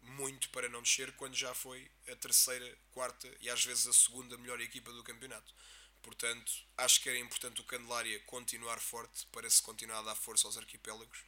muito 0.01 0.49
para 0.49 0.67
não 0.67 0.81
descer 0.81 1.11
quando 1.13 1.35
já 1.35 1.53
foi 1.53 1.89
a 2.11 2.15
terceira, 2.15 2.77
quarta 2.91 3.29
e 3.39 3.49
às 3.49 3.63
vezes 3.63 3.87
a 3.87 3.93
segunda 3.93 4.37
melhor 4.37 4.59
equipa 4.59 4.91
do 4.91 5.03
campeonato. 5.03 5.53
Portanto, 6.03 6.51
acho 6.77 7.01
que 7.01 7.09
era 7.09 7.17
importante 7.17 7.61
o 7.61 7.63
Candelária 7.63 8.19
continuar 8.27 8.79
forte 8.79 9.25
para 9.31 9.49
se 9.49 9.61
continuar 9.61 9.99
a 9.99 10.03
dar 10.03 10.15
força 10.15 10.45
aos 10.45 10.57
arquipélagos. 10.57 11.19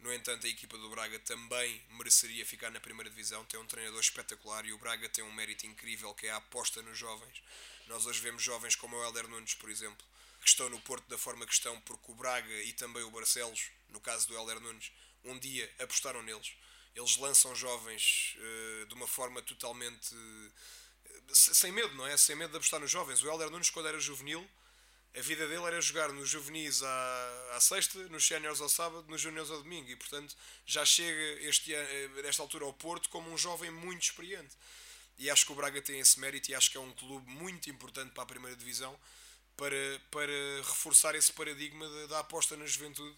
No 0.00 0.12
entanto, 0.12 0.46
a 0.46 0.50
equipa 0.50 0.76
do 0.78 0.90
Braga 0.90 1.18
também 1.20 1.80
mereceria 1.90 2.44
ficar 2.44 2.70
na 2.70 2.80
primeira 2.80 3.08
divisão. 3.08 3.44
Tem 3.44 3.60
um 3.60 3.66
treinador 3.66 4.00
espetacular 4.00 4.64
e 4.66 4.72
o 4.72 4.78
Braga 4.78 5.08
tem 5.08 5.22
um 5.22 5.32
mérito 5.32 5.66
incrível 5.66 6.12
que 6.14 6.26
é 6.26 6.30
a 6.30 6.36
aposta 6.36 6.82
nos 6.82 6.98
jovens. 6.98 7.42
Nós 7.86 8.04
hoje 8.06 8.20
vemos 8.20 8.42
jovens 8.42 8.74
como 8.74 8.96
o 8.96 9.02
Helder 9.02 9.28
Nunes, 9.28 9.54
por 9.54 9.70
exemplo, 9.70 10.04
que 10.40 10.48
estão 10.48 10.68
no 10.70 10.80
Porto 10.80 11.06
da 11.08 11.18
forma 11.18 11.46
que 11.46 11.52
estão 11.52 11.78
porque 11.82 12.10
o 12.10 12.14
Braga 12.14 12.62
e 12.62 12.72
também 12.72 13.02
o 13.02 13.10
Barcelos, 13.10 13.70
no 13.90 14.00
caso 14.00 14.26
do 14.26 14.34
Helder 14.34 14.58
Nunes, 14.60 14.90
um 15.24 15.38
dia 15.38 15.70
apostaram 15.78 16.22
neles. 16.22 16.54
Eles 16.96 17.16
lançam 17.16 17.54
jovens 17.54 18.36
uh, 18.36 18.86
de 18.86 18.94
uma 18.94 19.06
forma 19.06 19.42
totalmente 19.42 20.14
uh, 20.14 20.52
sem 21.32 21.72
medo, 21.72 21.94
não 21.94 22.06
é? 22.06 22.16
Sem 22.16 22.36
medo 22.36 22.50
de 22.50 22.56
apostar 22.56 22.80
nos 22.80 22.90
jovens. 22.90 23.22
O 23.22 23.28
Helder 23.28 23.50
Nunes, 23.50 23.70
quando 23.70 23.88
era 23.88 23.98
juvenil, 24.00 24.46
a 25.16 25.20
vida 25.20 25.46
dele 25.48 25.64
era 25.64 25.80
jogar 25.80 26.12
nos 26.12 26.28
juvenis 26.28 26.82
à, 26.82 27.54
à 27.56 27.60
sexta, 27.60 27.98
nos 28.08 28.26
séniores 28.26 28.60
ao 28.60 28.68
sábado, 28.68 29.04
nos 29.08 29.20
juniores 29.20 29.50
ao 29.50 29.62
domingo. 29.62 29.90
E, 29.90 29.96
portanto, 29.96 30.36
já 30.64 30.84
chega 30.84 31.42
este 31.42 31.74
eh, 31.74 32.08
nesta 32.22 32.42
altura 32.42 32.64
ao 32.64 32.72
Porto 32.72 33.08
como 33.08 33.30
um 33.30 33.36
jovem 33.36 33.70
muito 33.70 34.02
experiente. 34.02 34.54
E 35.18 35.28
acho 35.28 35.44
que 35.44 35.52
o 35.52 35.54
Braga 35.54 35.82
tem 35.82 35.98
esse 35.98 36.18
mérito 36.18 36.50
e 36.50 36.54
acho 36.54 36.70
que 36.70 36.76
é 36.76 36.80
um 36.80 36.92
clube 36.92 37.28
muito 37.28 37.68
importante 37.68 38.12
para 38.12 38.22
a 38.22 38.26
primeira 38.26 38.56
divisão 38.56 38.98
para, 39.56 40.00
para 40.10 40.32
reforçar 40.64 41.14
esse 41.14 41.30
paradigma 41.32 41.86
da, 41.86 42.06
da 42.06 42.18
aposta 42.20 42.56
na 42.56 42.64
juventude 42.64 43.14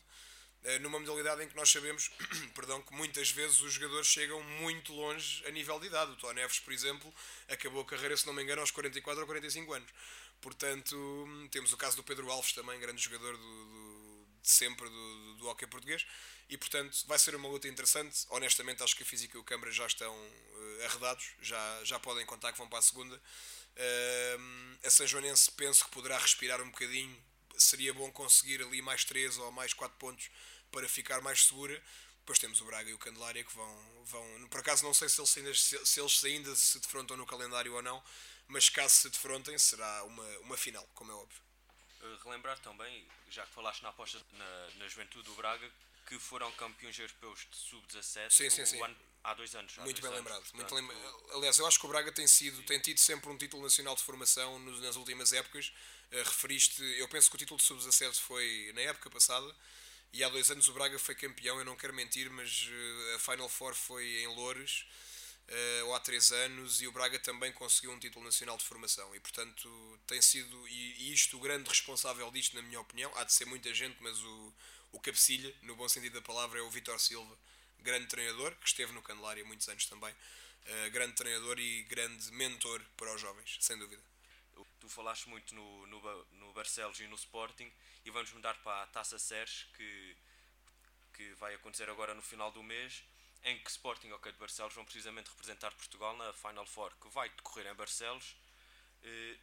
numa 0.80 0.98
modalidade 0.98 1.42
em 1.42 1.48
que 1.48 1.56
nós 1.56 1.70
sabemos 1.70 2.10
perdão, 2.54 2.80
que 2.82 2.94
muitas 2.94 3.30
vezes 3.30 3.60
os 3.60 3.72
jogadores 3.72 4.06
chegam 4.06 4.42
muito 4.60 4.92
longe 4.92 5.44
a 5.46 5.50
nível 5.50 5.78
de 5.80 5.86
idade. 5.86 6.12
O 6.12 6.16
Tó 6.16 6.32
Neves, 6.32 6.60
por 6.60 6.72
exemplo, 6.72 7.12
acabou 7.48 7.82
a 7.82 7.84
carreira, 7.84 8.16
se 8.16 8.26
não 8.26 8.32
me 8.32 8.42
engano, 8.42 8.60
aos 8.60 8.70
44 8.70 9.20
ou 9.20 9.26
45 9.26 9.72
anos. 9.72 9.90
Portanto, 10.40 11.28
temos 11.50 11.72
o 11.72 11.76
caso 11.76 11.96
do 11.96 12.02
Pedro 12.02 12.30
Alves 12.30 12.52
também, 12.52 12.78
grande 12.80 13.00
jogador 13.00 13.36
do, 13.36 13.64
do 13.66 14.02
de 14.42 14.50
sempre 14.50 14.88
do, 14.88 15.18
do, 15.18 15.34
do 15.36 15.48
hockey 15.48 15.66
português. 15.66 16.04
E, 16.48 16.58
portanto, 16.58 16.98
vai 17.06 17.18
ser 17.18 17.34
uma 17.34 17.48
luta 17.48 17.68
interessante. 17.68 18.26
Honestamente, 18.28 18.82
acho 18.82 18.96
que 18.96 19.02
a 19.02 19.06
Física 19.06 19.36
e 19.36 19.40
o 19.40 19.44
Câmara 19.44 19.70
já 19.70 19.86
estão 19.86 20.14
uh, 20.14 20.84
arredados, 20.84 21.30
já, 21.40 21.84
já 21.84 21.98
podem 21.98 22.26
contar 22.26 22.52
que 22.52 22.58
vão 22.58 22.68
para 22.68 22.80
a 22.80 22.82
segunda. 22.82 23.16
Uh, 23.16 24.78
a 24.84 24.90
São 24.90 25.06
Joanense 25.06 25.50
penso 25.52 25.84
que 25.84 25.90
poderá 25.90 26.18
respirar 26.18 26.60
um 26.60 26.70
bocadinho. 26.70 27.16
Seria 27.56 27.92
bom 27.94 28.10
conseguir 28.12 28.62
ali 28.62 28.82
mais 28.82 29.04
3 29.04 29.38
ou 29.38 29.52
mais 29.52 29.72
4 29.72 29.96
pontos 29.98 30.30
para 30.70 30.88
ficar 30.88 31.20
mais 31.20 31.44
segura. 31.44 31.80
Depois 32.20 32.38
temos 32.38 32.60
o 32.60 32.64
Braga 32.64 32.88
e 32.88 32.94
o 32.94 32.98
Candelária 32.98 33.42
que 33.42 33.54
vão, 33.54 34.04
vão. 34.04 34.48
Por 34.48 34.60
acaso 34.60 34.84
não 34.84 34.94
sei 34.94 35.08
se 35.08 35.20
eles 35.20 35.36
ainda 35.36 35.54
se, 35.54 36.00
eles 36.00 36.24
ainda 36.24 36.54
se 36.54 36.78
defrontam 36.78 37.16
no 37.16 37.26
calendário 37.26 37.74
ou 37.74 37.82
não, 37.82 38.02
mas 38.48 38.68
caso 38.68 38.94
se 38.94 39.10
defrontem 39.10 39.58
será 39.58 40.04
uma, 40.04 40.24
uma 40.38 40.56
final, 40.56 40.88
como 40.94 41.10
é 41.10 41.14
óbvio. 41.14 41.42
Uh, 42.00 42.16
relembrar 42.24 42.58
também, 42.60 43.06
já 43.28 43.44
que 43.44 43.52
falaste 43.52 43.82
na 43.82 43.88
aposta 43.88 44.20
na, 44.32 44.68
na 44.76 44.88
juventude 44.88 45.24
do 45.24 45.34
Braga, 45.34 45.68
que 46.06 46.18
foram 46.18 46.50
campeões 46.52 46.98
europeus 46.98 47.46
de 47.50 47.56
sub-17 47.56 48.30
sim, 48.30 48.50
sim, 48.50 48.66
sim. 48.66 48.80
há 49.24 49.34
dois 49.34 49.54
anos. 49.54 49.78
Há 49.78 49.82
muito 49.82 50.00
dois 50.00 50.12
bem 50.12 50.18
anos, 50.18 50.32
lembrado. 50.32 50.50
Portanto, 50.50 50.74
muito 50.74 50.92
lembra... 50.94 51.36
Aliás, 51.36 51.58
eu 51.58 51.66
acho 51.66 51.78
que 51.78 51.86
o 51.86 51.88
Braga 51.88 52.12
tem, 52.12 52.26
sido, 52.26 52.62
tem 52.64 52.78
tido 52.78 52.98
sempre 52.98 53.30
um 53.30 53.36
título 53.36 53.62
nacional 53.62 53.96
de 53.96 54.02
formação 54.02 54.58
nas 54.58 54.96
últimas 54.96 55.32
épocas. 55.32 55.72
Uh, 56.12 56.16
referiste, 56.18 56.82
eu 56.98 57.08
penso 57.08 57.30
que 57.30 57.36
o 57.36 57.38
título 57.38 57.58
de 57.58 57.64
sub-17 57.64 58.20
foi 58.20 58.70
na 58.74 58.82
época 58.82 59.08
passada 59.08 59.50
e 60.12 60.22
há 60.22 60.28
dois 60.28 60.50
anos 60.50 60.68
o 60.68 60.72
Braga 60.74 60.98
foi 60.98 61.14
campeão, 61.14 61.58
eu 61.58 61.64
não 61.64 61.74
quero 61.74 61.94
mentir, 61.94 62.30
mas 62.30 62.68
uh, 62.68 63.16
a 63.16 63.18
Final 63.18 63.48
Four 63.48 63.74
foi 63.74 64.04
em 64.22 64.26
Loures, 64.26 64.84
ou 65.84 65.94
há 65.94 66.00
três 66.00 66.32
anos, 66.32 66.80
e 66.80 66.86
o 66.86 66.92
Braga 66.92 67.18
também 67.18 67.52
conseguiu 67.52 67.92
um 67.92 67.98
título 67.98 68.24
nacional 68.24 68.56
de 68.56 68.64
formação. 68.64 69.14
E 69.14 69.20
portanto 69.20 69.68
tem 70.06 70.22
sido, 70.22 70.68
e, 70.68 71.12
isto, 71.12 71.36
o 71.36 71.40
grande 71.40 71.68
responsável 71.68 72.30
disto, 72.30 72.56
na 72.56 72.62
minha 72.62 72.80
opinião, 72.80 73.10
há 73.16 73.24
de 73.24 73.32
ser 73.32 73.44
muita 73.44 73.72
gente, 73.74 73.96
mas 74.00 74.18
o, 74.22 74.54
o 74.92 75.00
cabecilha, 75.00 75.54
no 75.62 75.76
bom 75.76 75.88
sentido 75.88 76.14
da 76.14 76.22
palavra, 76.22 76.58
é 76.58 76.62
o 76.62 76.70
Vitor 76.70 76.98
Silva, 77.00 77.36
grande 77.80 78.06
treinador, 78.06 78.54
que 78.56 78.66
esteve 78.66 78.92
no 78.92 79.02
Candelária 79.02 79.44
muitos 79.44 79.68
anos 79.68 79.84
também. 79.86 80.14
Grande 80.92 81.14
treinador 81.14 81.58
e 81.58 81.82
grande 81.84 82.30
mentor 82.32 82.80
para 82.96 83.14
os 83.14 83.20
jovens, 83.20 83.58
sem 83.60 83.76
dúvida. 83.76 84.11
Tu 84.82 84.88
falaste 84.88 85.28
muito 85.28 85.54
no, 85.54 85.86
no, 85.86 86.24
no 86.32 86.52
Barcelos 86.52 86.98
e 86.98 87.06
no 87.06 87.14
Sporting 87.14 87.72
e 88.04 88.10
vamos 88.10 88.32
mudar 88.32 88.54
para 88.64 88.82
a 88.82 88.86
Taça 88.88 89.16
Seres 89.16 89.68
que, 89.76 90.16
que 91.14 91.34
vai 91.34 91.54
acontecer 91.54 91.88
agora 91.88 92.12
no 92.14 92.20
final 92.20 92.50
do 92.50 92.64
mês 92.64 93.04
em 93.44 93.56
que 93.62 93.70
Sporting 93.70 94.08
e 94.08 94.12
OK 94.12 94.32
de 94.32 94.38
Barcelos 94.38 94.74
vão 94.74 94.84
precisamente 94.84 95.30
representar 95.30 95.72
Portugal 95.74 96.16
na 96.16 96.32
Final 96.32 96.66
Four 96.66 96.92
que 97.00 97.08
vai 97.10 97.28
decorrer 97.28 97.68
em 97.68 97.74
Barcelos. 97.76 98.34
Eh, 99.04 99.38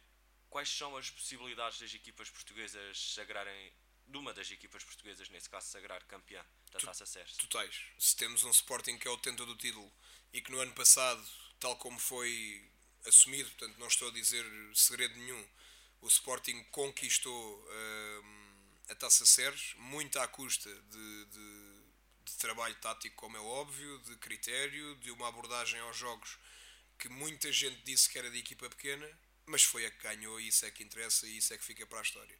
quais 0.50 0.68
são 0.68 0.94
as 0.94 1.08
possibilidades 1.08 1.78
das 1.78 1.94
equipas 1.94 2.28
portuguesas 2.28 3.14
sagrarem 3.14 3.72
de 4.08 4.18
uma 4.18 4.34
das 4.34 4.50
equipas 4.50 4.84
portuguesas, 4.84 5.30
nesse 5.30 5.48
caso 5.48 5.68
sagrar 5.68 6.04
campeã 6.04 6.44
da 6.70 6.80
Taça 6.80 7.06
Seres? 7.06 7.34
totais, 7.38 7.80
se 7.98 8.14
temos 8.14 8.44
um 8.44 8.50
Sporting 8.50 8.98
que 8.98 9.08
é 9.08 9.10
o 9.10 9.16
tento 9.16 9.46
do 9.46 9.56
título 9.56 9.90
e 10.34 10.42
que 10.42 10.52
no 10.52 10.60
ano 10.60 10.74
passado, 10.74 11.26
tal 11.58 11.76
como 11.76 11.98
foi 11.98 12.70
assumido, 13.06 13.50
portanto 13.50 13.78
não 13.78 13.88
estou 13.88 14.08
a 14.08 14.12
dizer 14.12 14.44
segredo 14.74 15.14
nenhum 15.16 15.46
o 16.02 16.08
Sporting 16.08 16.64
conquistou 16.70 17.68
a 18.88 18.94
Taça 18.94 19.26
Seres, 19.26 19.74
muito 19.76 20.18
à 20.18 20.26
custa 20.26 20.70
de, 20.70 21.24
de, 21.26 21.80
de, 22.24 22.32
trabalho 22.38 22.74
tático, 22.76 23.16
como 23.16 23.36
é 23.36 23.40
óbvio, 23.40 23.98
de 24.00 24.16
critério, 24.16 24.96
de 24.96 25.10
uma 25.10 25.28
abordagem 25.28 25.78
aos 25.80 25.96
jogos 25.96 26.38
que 26.98 27.08
muita 27.08 27.52
gente 27.52 27.80
disse 27.82 28.08
que 28.08 28.18
era 28.18 28.30
de 28.30 28.38
equipa 28.38 28.68
pequena, 28.68 29.08
mas 29.46 29.62
foi 29.62 29.86
a 29.86 29.90
que 29.90 30.02
ganhou 30.02 30.40
e 30.40 30.48
isso 30.48 30.64
é 30.66 30.70
que 30.70 30.82
interessa 30.82 31.26
e 31.26 31.36
isso 31.36 31.52
é 31.52 31.58
que 31.58 31.64
fica 31.64 31.86
para 31.86 31.98
a 31.98 32.02
história. 32.02 32.36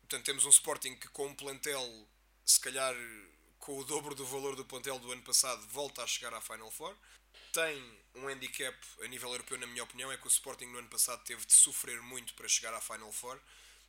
Portanto, 0.00 0.24
temos 0.24 0.44
um 0.44 0.50
Sporting 0.50 0.96
que 0.96 1.08
com 1.08 1.26
um 1.26 1.34
plantel, 1.34 2.08
se 2.44 2.60
calhar 2.60 2.94
com 3.58 3.78
o 3.78 3.84
dobro 3.84 4.14
do 4.14 4.26
valor 4.26 4.56
do 4.56 4.64
plantel 4.64 4.98
do 4.98 5.12
ano 5.12 5.22
passado, 5.22 5.66
volta 5.68 6.02
a 6.02 6.06
chegar 6.06 6.32
à 6.34 6.40
Final 6.40 6.70
Four. 6.70 6.96
Tem 7.52 8.00
um 8.14 8.28
handicap 8.28 8.76
a 9.02 9.06
nível 9.06 9.30
europeu, 9.30 9.58
na 9.58 9.66
minha 9.66 9.82
opinião, 9.82 10.10
é 10.10 10.16
que 10.16 10.26
o 10.26 10.28
Sporting 10.28 10.66
no 10.66 10.78
ano 10.78 10.88
passado 10.88 11.22
teve 11.24 11.44
de 11.44 11.52
sofrer 11.52 12.00
muito 12.02 12.34
para 12.34 12.48
chegar 12.48 12.72
à 12.74 12.80
Final 12.80 13.12
Four 13.12 13.40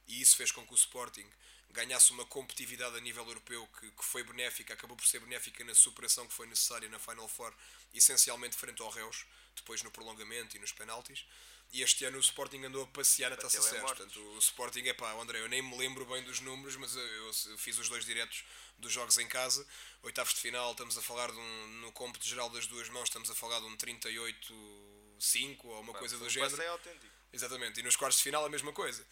e 0.07 0.21
isso 0.21 0.35
fez 0.35 0.51
com 0.51 0.65
que 0.65 0.73
o 0.73 0.75
Sporting 0.75 1.25
ganhasse 1.71 2.11
uma 2.11 2.25
competitividade 2.25 2.97
a 2.97 2.99
nível 2.99 3.25
europeu 3.25 3.67
que, 3.79 3.89
que 3.91 4.03
foi 4.03 4.23
benéfica, 4.23 4.73
acabou 4.73 4.97
por 4.97 5.05
ser 5.05 5.19
benéfica 5.19 5.63
na 5.63 5.73
superação 5.73 6.27
que 6.27 6.33
foi 6.33 6.47
necessária 6.47 6.89
na 6.89 6.99
Final 6.99 7.27
Four, 7.27 7.53
essencialmente 7.93 8.57
frente 8.57 8.81
ao 8.81 8.89
Reus, 8.89 9.25
depois 9.55 9.81
no 9.81 9.91
prolongamento 9.91 10.57
e 10.57 10.59
nos 10.59 10.71
penaltis. 10.71 11.25
E 11.73 11.81
este 11.81 12.03
ano 12.03 12.17
o 12.17 12.21
Sporting 12.21 12.63
andou 12.65 12.83
a 12.83 12.87
passear 12.87 13.31
na 13.31 13.37
Taça 13.37 13.61
Sérgio. 13.61 13.81
Portanto, 13.81 14.19
o 14.19 14.37
Sporting, 14.39 14.81
é 14.87 14.93
pá, 14.93 15.13
André, 15.13 15.39
eu 15.39 15.47
nem 15.47 15.61
me 15.61 15.77
lembro 15.77 16.05
bem 16.05 16.21
dos 16.23 16.41
números, 16.41 16.75
mas 16.75 16.95
eu, 16.95 17.57
fiz 17.57 17.77
os 17.77 17.87
dois 17.87 18.03
diretos 18.03 18.43
dos 18.77 18.91
jogos 18.91 19.17
em 19.17 19.27
casa. 19.27 19.65
Oitavos 20.03 20.33
de 20.33 20.41
final, 20.41 20.71
estamos 20.71 20.97
a 20.97 21.01
falar 21.01 21.31
de 21.31 21.37
um, 21.37 21.67
no 21.81 21.91
cômputo 21.93 22.27
geral 22.27 22.49
das 22.49 22.67
duas 22.67 22.89
mãos, 22.89 23.05
estamos 23.05 23.29
a 23.29 23.35
falar 23.35 23.59
de 23.59 23.67
um 23.67 23.77
38-5 23.77 25.57
ou 25.63 25.79
uma 25.81 25.93
coisa 25.93 26.17
do 26.17 26.29
género. 26.29 26.61
É 26.61 26.67
autêntico. 26.67 27.13
Exatamente. 27.31 27.79
E 27.79 27.83
nos 27.83 27.95
quartos 27.95 28.17
de 28.17 28.23
final 28.23 28.45
a 28.45 28.49
mesma 28.49 28.73
coisa. 28.73 29.05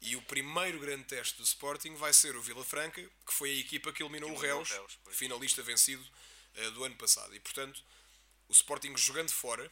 E 0.00 0.16
o 0.16 0.22
primeiro 0.22 0.78
grande 0.78 1.04
teste 1.04 1.36
do 1.36 1.42
Sporting 1.42 1.94
vai 1.96 2.12
ser 2.12 2.36
o 2.36 2.42
Vila 2.42 2.64
Franca, 2.64 3.02
que 3.26 3.32
foi 3.32 3.50
a 3.50 3.58
equipa 3.58 3.92
que 3.92 4.02
eliminou, 4.02 4.30
o 4.30 4.38
Reus, 4.38 4.70
Reus 4.70 4.98
finalista 5.10 5.62
vencido 5.62 6.04
uh, 6.54 6.70
do 6.72 6.84
ano 6.84 6.94
passado. 6.96 7.34
E 7.34 7.40
portanto, 7.40 7.82
o 8.48 8.52
Sporting 8.52 8.96
jogando 8.96 9.30
fora, 9.30 9.70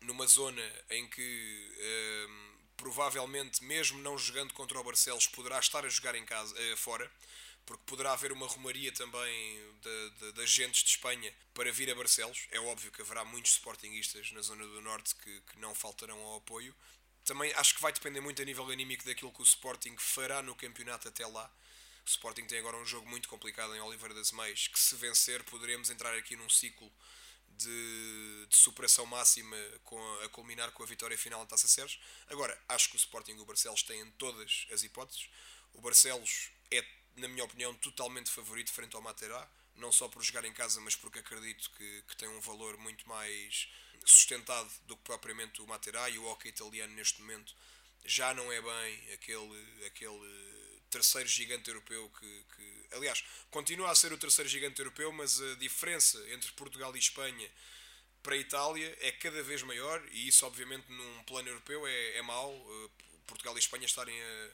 numa 0.00 0.26
zona 0.26 0.62
em 0.90 1.06
que 1.08 1.72
uh, 1.76 2.58
provavelmente, 2.76 3.62
mesmo 3.64 3.98
não 4.00 4.16
jogando 4.16 4.54
contra 4.54 4.78
o 4.78 4.84
Barcelos, 4.84 5.26
poderá 5.26 5.58
estar 5.58 5.84
a 5.84 5.88
jogar 5.88 6.14
em 6.14 6.24
casa, 6.24 6.54
uh, 6.54 6.76
fora, 6.76 7.10
porque 7.68 7.82
poderá 7.84 8.12
haver 8.12 8.32
uma 8.32 8.46
romaria 8.46 8.90
também 8.92 9.60
de, 10.32 10.42
agentes 10.42 10.82
de 10.82 10.90
Espanha 10.90 11.30
para 11.52 11.70
vir 11.70 11.90
a 11.90 11.94
Barcelos. 11.94 12.46
É 12.50 12.58
óbvio 12.58 12.90
que 12.90 13.02
haverá 13.02 13.26
muitos 13.26 13.52
sportinguistas 13.52 14.32
na 14.32 14.40
zona 14.40 14.66
do 14.66 14.80
Norte 14.80 15.14
que, 15.16 15.40
que 15.42 15.58
não 15.58 15.74
faltarão 15.74 16.18
ao 16.18 16.36
apoio. 16.38 16.74
Também 17.26 17.52
acho 17.56 17.74
que 17.74 17.82
vai 17.82 17.92
depender 17.92 18.22
muito 18.22 18.40
a 18.40 18.44
nível 18.46 18.66
anímico 18.70 19.04
daquilo 19.04 19.30
que 19.30 19.42
o 19.42 19.44
Sporting 19.44 19.94
fará 19.98 20.40
no 20.42 20.54
campeonato 20.54 21.08
até 21.08 21.26
lá. 21.26 21.44
O 22.06 22.08
Sporting 22.08 22.46
tem 22.46 22.58
agora 22.58 22.78
um 22.78 22.86
jogo 22.86 23.06
muito 23.06 23.28
complicado 23.28 23.76
em 23.76 23.80
Oliveira 23.80 24.14
das 24.14 24.32
Meias, 24.32 24.66
que 24.68 24.80
se 24.80 24.96
vencer 24.96 25.44
poderemos 25.44 25.90
entrar 25.90 26.14
aqui 26.14 26.36
num 26.36 26.48
ciclo 26.48 26.90
de, 27.58 28.46
de 28.46 28.56
superação 28.56 29.04
máxima 29.06 29.56
com 29.84 30.00
a, 30.00 30.24
a, 30.24 30.28
culminar 30.28 30.70
com 30.72 30.82
a 30.82 30.86
vitória 30.86 31.18
final 31.18 31.40
da 31.40 31.46
Taça 31.46 31.68
Sérgio. 31.68 31.98
Agora, 32.28 32.58
acho 32.68 32.88
que 32.88 32.96
o 32.96 32.98
Sporting 32.98 33.32
e 33.32 33.40
o 33.40 33.44
Barcelos 33.44 33.82
têm 33.82 34.10
todas 34.12 34.66
as 34.72 34.82
hipóteses. 34.82 35.28
O 35.74 35.80
Barcelos 35.80 36.50
é, 36.70 36.84
na 37.16 37.28
minha 37.28 37.44
opinião, 37.44 37.74
totalmente 37.74 38.30
favorito 38.30 38.72
frente 38.72 38.94
ao 38.94 39.02
Materá, 39.02 39.48
não 39.76 39.92
só 39.92 40.08
por 40.08 40.22
jogar 40.22 40.44
em 40.44 40.52
casa, 40.52 40.80
mas 40.80 40.96
porque 40.96 41.18
acredito 41.18 41.70
que, 41.76 42.02
que 42.08 42.16
tem 42.16 42.28
um 42.28 42.40
valor 42.40 42.76
muito 42.78 43.08
mais 43.08 43.68
sustentado 44.04 44.70
do 44.86 44.96
que 44.96 45.02
propriamente 45.02 45.60
o 45.60 45.66
Materá 45.66 46.08
e 46.08 46.18
o 46.18 46.24
hockey 46.26 46.48
italiano 46.48 46.94
neste 46.94 47.20
momento 47.20 47.54
já 48.04 48.32
não 48.32 48.50
é 48.50 48.60
bem 48.60 49.12
aquele, 49.12 49.86
aquele 49.86 50.57
terceiro 50.90 51.28
gigante 51.28 51.68
europeu 51.68 52.10
que, 52.18 52.44
que, 52.56 52.96
aliás, 52.96 53.24
continua 53.50 53.90
a 53.90 53.94
ser 53.94 54.12
o 54.12 54.18
terceiro 54.18 54.48
gigante 54.48 54.80
europeu, 54.80 55.12
mas 55.12 55.40
a 55.40 55.54
diferença 55.56 56.18
entre 56.30 56.50
Portugal 56.52 56.94
e 56.96 56.98
Espanha 56.98 57.50
para 58.22 58.34
a 58.34 58.38
Itália 58.38 58.96
é 59.00 59.12
cada 59.12 59.42
vez 59.42 59.62
maior 59.62 60.02
e 60.10 60.28
isso 60.28 60.44
obviamente 60.44 60.90
num 60.90 61.22
plano 61.24 61.48
europeu 61.48 61.86
é, 61.86 62.16
é 62.16 62.22
mau 62.22 62.52
eh, 62.52 62.90
Portugal 63.26 63.56
e 63.56 63.60
Espanha 63.60 63.86
estarem 63.86 64.20
a 64.20 64.50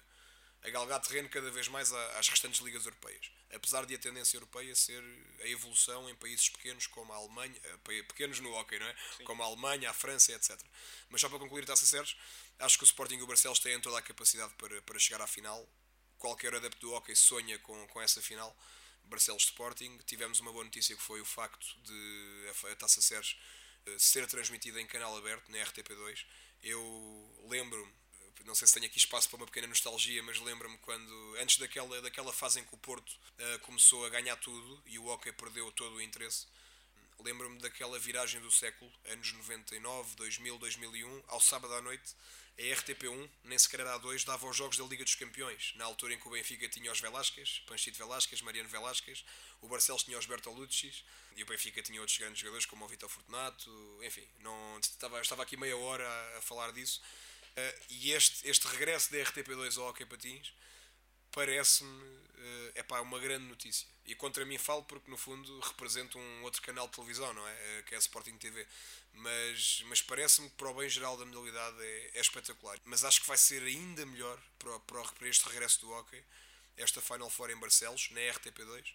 a 0.65 0.71
galgar 0.71 0.99
terreno 1.01 1.29
cada 1.29 1.51
vez 1.51 1.69
mais 1.69 1.93
às 1.93 2.29
restantes 2.29 2.61
ligas 2.61 2.87
europeias. 2.87 3.31
Apesar 3.53 3.85
de 3.85 3.95
a 3.95 3.99
tendência 3.99 4.37
europeia 4.39 4.75
ser 4.75 5.03
a 5.43 5.47
evolução 5.47 6.09
em 6.09 6.15
países 6.15 6.49
pequenos 6.49 6.87
como 6.87 7.13
a 7.13 7.17
Alemanha, 7.17 7.55
eh, 7.63 8.03
pequenos 8.05 8.41
no 8.41 8.51
hockey, 8.55 8.79
não 8.79 8.87
é? 8.87 8.97
Sim. 9.19 9.25
Como 9.25 9.43
a 9.43 9.47
Alemanha, 9.47 9.91
a 9.91 9.93
França, 9.93 10.33
etc. 10.33 10.59
Mas 11.11 11.21
só 11.21 11.29
para 11.29 11.39
concluir, 11.39 11.67
Taça 11.67 11.85
Sérgio, 11.85 12.17
acho 12.59 12.79
que 12.79 12.85
o 12.85 12.87
Sporting 12.87 13.17
e 13.17 13.23
o 13.23 13.27
Barcelos 13.27 13.59
têm 13.59 13.79
toda 13.79 13.99
a 13.99 14.03
capacidade 14.03 14.55
para, 14.55 14.81
para 14.83 14.99
chegar 14.99 15.21
à 15.21 15.27
final. 15.27 15.69
Qualquer 16.25 16.55
adepto 16.55 16.81
do 16.87 16.95
hockey 16.95 17.15
sonha 17.15 17.59
com, 17.59 17.87
com 17.89 18.01
essa 18.01 18.23
final. 18.23 18.57
Barcelos 19.05 19.43
Sporting. 19.43 19.99
Tivemos 20.07 20.41
uma 20.41 20.51
boa 20.51 20.65
notícia 20.65 20.97
que 20.97 21.03
foi 21.03 21.21
o 21.21 21.25
facto 21.25 21.67
de 21.83 22.71
a 22.73 22.77
Taça 22.77 23.03
Sérgio 23.03 23.37
eh, 23.85 23.99
ser 23.99 24.27
transmitida 24.27 24.81
em 24.81 24.87
canal 24.87 25.15
aberto 25.19 25.53
na 25.53 25.59
RTP2 25.59 26.25
Eu 26.63 27.47
lembro-me, 27.51 27.93
não 28.47 28.55
sei 28.55 28.67
se 28.67 28.73
tenho 28.73 28.87
aqui 28.87 28.97
espaço 28.97 29.29
para 29.29 29.37
uma 29.37 29.45
pequena 29.45 29.67
nostalgia, 29.67 30.23
mas 30.23 30.41
lembro-me 30.41 30.79
quando, 30.79 31.37
antes 31.41 31.59
daquela, 31.59 32.01
daquela 32.01 32.33
fase 32.33 32.59
em 32.59 32.65
que 32.65 32.75
o 32.75 32.79
Porto 32.79 33.11
uh, 33.11 33.59
começou 33.59 34.07
a 34.07 34.09
ganhar 34.09 34.37
tudo 34.37 34.83
e 34.87 34.99
o 34.99 35.07
Hockey 35.09 35.31
perdeu 35.31 35.71
todo 35.73 35.97
o 35.97 36.01
interesse, 36.01 36.47
lembro-me 37.23 37.59
daquela 37.59 37.99
viragem 37.99 38.41
do 38.41 38.51
século, 38.51 38.91
anos 39.11 39.31
99, 39.31 40.17
2000, 40.17 40.57
2001, 40.57 41.23
ao 41.29 41.41
sábado 41.43 41.75
à 41.75 41.83
noite, 41.83 42.17
a 42.57 42.63
RTP1, 42.63 43.29
nem 43.45 43.59
sequer 43.59 43.81
era 43.81 43.95
a 43.95 43.99
2, 43.99 44.25
dava 44.25 44.47
os 44.47 44.57
jogos 44.57 44.77
da 44.77 44.85
Liga 44.85 45.03
dos 45.03 45.15
Campeões, 45.15 45.73
na 45.77 45.85
altura 45.85 46.15
em 46.15 46.19
que 46.19 46.29
o 46.29 46.31
Benfica 46.31 46.69
tinha 46.69 46.91
os 46.91 47.01
Velasquez, 47.01 47.63
Panchito 47.67 47.99
Velasquez, 47.99 48.41
Mariano 48.43 48.69
Velasquez, 48.69 49.25
o 49.61 49.69
Barcelos 49.69 50.05
tinha 50.05 50.19
os 50.19 50.27
Bertolucci 50.27 50.93
e 51.37 51.43
o 51.43 51.47
Benfica 51.47 51.83
tinha 51.83 52.01
outros 52.01 52.17
grandes 52.17 52.39
jogadores 52.39 52.67
como 52.67 52.85
o 52.85 52.89
Vitor 52.89 53.09
Fortunato, 53.09 53.71
enfim, 54.05 54.27
não, 54.41 54.79
estava, 54.79 55.21
estava 55.21 55.43
aqui 55.43 55.57
meia 55.57 55.77
hora 55.77 56.07
a, 56.07 56.39
a 56.39 56.41
falar 56.43 56.73
disso. 56.73 57.03
Uh, 57.57 57.83
e 57.89 58.13
este, 58.13 58.49
este 58.49 58.67
regresso 58.69 59.13
da 59.13 59.19
RTP2 59.19 59.79
ao 59.79 59.89
Hockey 59.89 60.05
Patins 60.05 60.53
parece-me 61.35 61.91
uh, 61.91 62.73
epá, 62.77 63.01
uma 63.01 63.19
grande 63.19 63.45
notícia. 63.47 63.89
E 64.07 64.15
contra 64.15 64.45
mim 64.45 64.57
falo 64.57 64.85
porque, 64.85 65.11
no 65.11 65.17
fundo, 65.17 65.59
represento 65.61 66.19
um 66.19 66.43
outro 66.43 66.63
canal 66.63 66.87
de 66.87 66.95
televisão, 66.95 67.33
não 67.35 67.47
é? 67.47 67.53
Uh, 67.53 67.83
que 67.85 67.95
é 67.95 67.97
a 67.97 68.01
Sporting 68.01 68.39
TV. 68.39 68.67
Mas, 69.15 69.83
mas 69.87 70.01
parece-me 70.01 70.49
que, 70.49 70.57
para 70.57 70.71
o 70.71 70.75
bem 70.75 70.89
geral 70.89 71.17
da 71.17 71.25
modalidade, 71.25 71.77
é, 71.83 72.11
é, 72.15 72.21
espetacular. 72.21 72.79
Mas 72.85 73.05
acho 73.05 73.21
que 73.21 73.27
vai 73.27 73.37
ser 73.37 73.63
ainda 73.63 74.07
melhor 74.07 74.41
para, 74.59 74.79
para, 74.81 75.03
para 75.03 75.29
este 75.29 75.49
regresso 75.49 75.81
do 75.81 75.91
hockey, 75.91 76.23
esta 76.77 77.01
Final 77.01 77.31
Four 77.31 77.51
em 77.51 77.57
Barcelos, 77.57 78.11
na 78.11 78.21
RTP2. 78.21 78.95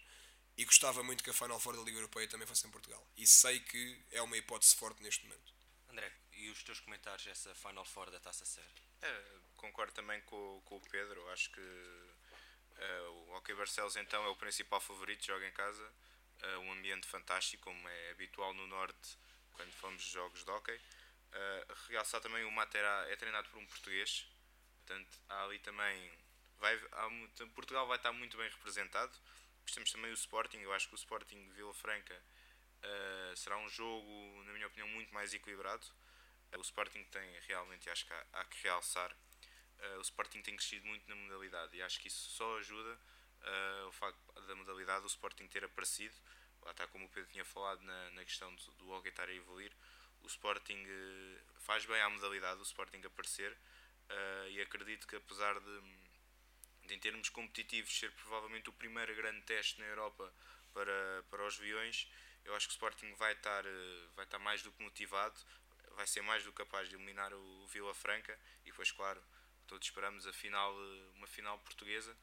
E 0.56 0.64
gostava 0.64 1.02
muito 1.02 1.22
que 1.22 1.30
a 1.30 1.34
Final 1.34 1.60
Four 1.60 1.76
da 1.76 1.82
Liga 1.82 1.98
Europeia 1.98 2.28
também 2.28 2.46
fosse 2.46 2.66
em 2.66 2.70
Portugal. 2.70 3.06
E 3.16 3.26
sei 3.26 3.60
que 3.60 4.02
é 4.10 4.20
uma 4.22 4.36
hipótese 4.36 4.76
forte 4.76 5.02
neste 5.02 5.24
momento. 5.24 5.54
André, 5.88 6.12
e 6.32 6.50
os 6.50 6.62
teus 6.62 6.80
comentários 6.80 7.26
essa 7.26 7.54
Final 7.54 7.84
Four 7.84 8.10
da 8.10 8.20
Taça 8.20 8.44
Ser? 8.44 8.64
É, 9.02 9.22
concordo 9.56 9.92
também 9.92 10.20
com, 10.22 10.60
com 10.64 10.76
o 10.76 10.80
Pedro. 10.80 11.26
Acho 11.30 11.50
que 11.50 11.60
o 13.10 13.36
Hockey 13.36 13.54
Barcelos 13.54 13.96
então 13.96 14.24
é 14.24 14.28
o 14.28 14.36
principal 14.36 14.80
favorito, 14.80 15.24
joga 15.24 15.46
em 15.46 15.52
casa. 15.52 15.84
Uh, 16.42 16.58
um 16.60 16.72
ambiente 16.72 17.06
fantástico, 17.06 17.64
como 17.64 17.88
é 17.88 18.10
habitual 18.12 18.54
no 18.54 18.66
Norte 18.66 19.18
quando 19.52 19.72
fomos 19.72 20.02
jogos 20.02 20.42
de 20.42 20.50
hockey. 20.50 20.76
Uh, 20.76 21.74
realçar 21.88 22.20
também 22.20 22.44
o 22.44 22.50
Matera 22.50 23.06
é 23.10 23.16
treinado 23.16 23.48
por 23.50 23.58
um 23.58 23.66
português, 23.66 24.26
portanto 24.78 25.18
há 25.28 25.44
ali 25.44 25.58
também. 25.58 26.10
Vai, 26.58 26.74
há, 26.92 27.46
Portugal 27.54 27.86
vai 27.86 27.96
estar 27.96 28.12
muito 28.12 28.36
bem 28.36 28.48
representado. 28.48 29.12
temos 29.72 29.92
também 29.92 30.10
o 30.10 30.14
Sporting, 30.14 30.58
eu 30.58 30.72
acho 30.72 30.88
que 30.88 30.94
o 30.94 30.96
Sporting 30.96 31.48
Vila 31.50 31.72
Franca 31.74 32.14
uh, 32.14 33.36
será 33.36 33.56
um 33.58 33.68
jogo, 33.68 34.42
na 34.44 34.52
minha 34.52 34.66
opinião, 34.66 34.88
muito 34.88 35.12
mais 35.12 35.32
equilibrado. 35.32 35.86
Uh, 36.52 36.58
o 36.58 36.62
Sporting 36.62 37.04
tem 37.04 37.40
realmente, 37.48 37.88
acho 37.88 38.06
que 38.06 38.12
há, 38.12 38.26
há 38.32 38.44
que 38.44 38.62
realçar, 38.62 39.14
o 39.98 40.00
Sporting 40.02 40.42
tem 40.42 40.56
crescido 40.56 40.86
muito 40.86 41.08
na 41.08 41.16
modalidade 41.16 41.76
e 41.76 41.82
acho 41.82 42.00
que 42.00 42.08
isso 42.08 42.30
só 42.30 42.58
ajuda 42.58 42.98
o 43.88 43.92
facto 43.92 44.18
da 44.46 44.54
modalidade, 44.54 45.04
o 45.04 45.06
Sporting 45.06 45.46
ter 45.46 45.64
aparecido. 45.64 46.14
Lá 46.62 46.72
está 46.72 46.86
como 46.86 47.06
o 47.06 47.08
Pedro 47.08 47.30
tinha 47.30 47.44
falado 47.44 47.80
na, 47.82 48.10
na 48.10 48.24
questão 48.24 48.54
do, 48.54 48.72
do 48.72 48.90
hockey 48.90 49.08
estar 49.08 49.28
a 49.28 49.32
evoluir, 49.32 49.72
o 50.22 50.26
Sporting 50.26 50.84
uh, 50.84 51.40
faz 51.60 51.86
bem 51.86 52.00
à 52.00 52.08
modalidade, 52.08 52.60
o 52.60 52.62
Sporting 52.62 53.00
aparecer, 53.04 53.52
uh, 53.52 54.48
e 54.50 54.60
acredito 54.60 55.06
que 55.06 55.16
apesar 55.16 55.58
de, 55.58 55.80
de, 56.86 56.94
em 56.94 56.98
termos 56.98 57.28
competitivos, 57.28 57.98
ser 57.98 58.12
provavelmente 58.12 58.68
o 58.68 58.72
primeiro 58.72 59.14
grande 59.14 59.40
teste 59.42 59.80
na 59.80 59.86
Europa 59.86 60.32
para, 60.72 61.24
para 61.30 61.46
os 61.46 61.56
viões, 61.56 62.08
eu 62.44 62.54
acho 62.54 62.68
que 62.68 62.72
o 62.72 62.76
Sporting 62.76 63.14
vai 63.14 63.32
estar, 63.32 63.64
uh, 63.64 64.10
vai 64.14 64.24
estar 64.24 64.38
mais 64.38 64.62
do 64.62 64.72
que 64.72 64.82
motivado, 64.82 65.40
vai 65.92 66.06
ser 66.06 66.22
mais 66.22 66.44
do 66.44 66.52
que 66.52 66.58
capaz 66.58 66.88
de 66.88 66.94
eliminar 66.94 67.32
o, 67.32 67.62
o 67.62 67.66
Vila 67.68 67.94
Franca, 67.94 68.38
e 68.62 68.70
depois, 68.70 68.92
claro, 68.92 69.22
todos 69.70 69.86
esperamos 69.86 70.26
a 70.26 70.32
final, 70.32 70.74
uma 71.14 71.28
final 71.28 71.56
portuguesa, 71.60 72.16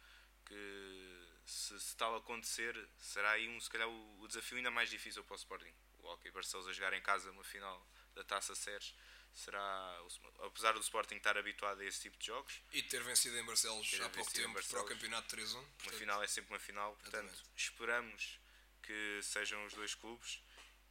que 0.45 1.27
se, 1.45 1.79
se, 1.79 1.95
tal 1.95 2.13
acontecer, 2.17 2.77
será 2.99 3.31
aí 3.31 3.47
um, 3.47 3.59
se 3.59 3.69
calhar 3.69 3.87
o, 3.87 4.21
o, 4.21 4.27
desafio 4.27 4.57
ainda 4.57 4.69
mais 4.69 4.89
difícil 4.89 5.23
para 5.23 5.33
o 5.33 5.37
Sporting. 5.37 5.73
O 5.99 6.07
Hockey 6.09 6.29
Barcelos 6.29 6.67
a 6.67 6.73
jogar 6.73 6.91
em 6.91 7.01
casa 7.01 7.31
uma 7.31 7.45
final 7.45 7.87
da 8.13 8.23
Taça 8.25 8.53
Seres 8.53 8.93
será, 9.33 10.01
apesar 10.43 10.73
do 10.73 10.81
Sporting 10.81 11.15
estar 11.15 11.37
habituado 11.37 11.79
a 11.79 11.85
esse 11.85 12.01
tipo 12.01 12.17
de 12.17 12.25
jogos 12.25 12.61
e 12.73 12.83
ter 12.83 13.01
vencido 13.03 13.37
em 13.37 13.45
Barcelos 13.45 13.93
há 14.01 14.09
pouco 14.09 14.31
tempo 14.33 14.53
Barcelos, 14.53 14.67
para 14.67 14.81
o 14.81 14.85
campeonato 14.85 15.35
3-1. 15.35 15.53
Portanto, 15.53 15.83
uma 15.83 15.91
final 15.93 16.23
é 16.23 16.27
sempre 16.27 16.53
uma 16.53 16.59
final, 16.59 16.95
portanto, 16.97 17.31
exatamente. 17.31 17.55
esperamos 17.55 18.39
que 18.83 19.19
sejam 19.23 19.65
os 19.65 19.73
dois 19.73 19.95
clubes 19.95 20.41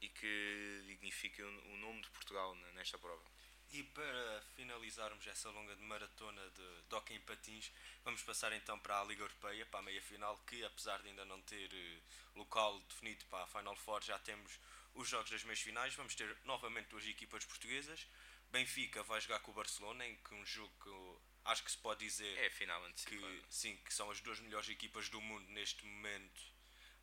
e 0.01 0.09
que 0.09 0.85
dignifiquem 0.87 1.45
o 1.45 1.77
nome 1.77 2.01
de 2.01 2.11
Portugal 2.11 2.55
nesta 2.75 2.99
prova. 2.99 3.36
E 3.73 3.83
para 3.83 4.43
finalizarmos 4.55 5.27
essa 5.27 5.51
longa 5.51 5.75
de 5.75 5.83
maratona 5.83 6.43
de, 6.51 6.95
hockey 6.95 7.15
em 7.15 7.21
patins, 7.21 7.71
vamos 8.05 8.23
passar 8.23 8.53
então 8.53 8.79
para 8.79 9.01
a 9.01 9.05
Liga 9.05 9.23
Europeia, 9.23 9.67
para 9.67 9.81
a 9.81 9.83
meia-final, 9.83 10.39
que 10.47 10.65
apesar 10.65 11.03
de 11.03 11.09
ainda 11.09 11.25
não 11.25 11.41
ter 11.43 11.71
uh, 11.73 12.39
local 12.39 12.79
definido 12.81 13.25
para 13.27 13.45
a 13.45 13.47
Final 13.47 13.77
Four, 13.77 14.03
já 14.03 14.19
temos 14.21 14.59
os 14.95 15.09
jogos 15.09 15.31
das 15.31 15.45
meias 15.45 15.61
finais. 15.61 15.95
Vamos 15.95 16.15
ter 16.15 16.37
novamente 16.45 16.89
duas 16.89 17.07
equipas 17.07 17.45
portuguesas. 17.45 18.07
Benfica 18.51 19.03
vai 19.03 19.21
jogar 19.21 19.41
com 19.41 19.51
o 19.51 19.55
Barcelona, 19.55 20.07
em 20.07 20.17
que 20.17 20.35
um 20.35 20.47
jogo 20.47 20.73
que 20.83 21.51
acho 21.51 21.63
que 21.63 21.71
se 21.71 21.79
pode 21.79 22.05
dizer 22.05 22.39
é 22.39 22.51
final 22.51 22.83
que 23.05 23.45
sim 23.49 23.77
que 23.79 23.93
são 23.93 24.11
as 24.11 24.21
duas 24.21 24.41
melhores 24.41 24.69
equipas 24.69 25.09
do 25.09 25.21
mundo 25.21 25.47
neste 25.51 25.85
momento. 25.85 26.41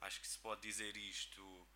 Acho 0.02 0.20
que 0.20 0.28
se 0.28 0.38
pode 0.40 0.62
dizer 0.62 0.98
isto. 0.98 1.68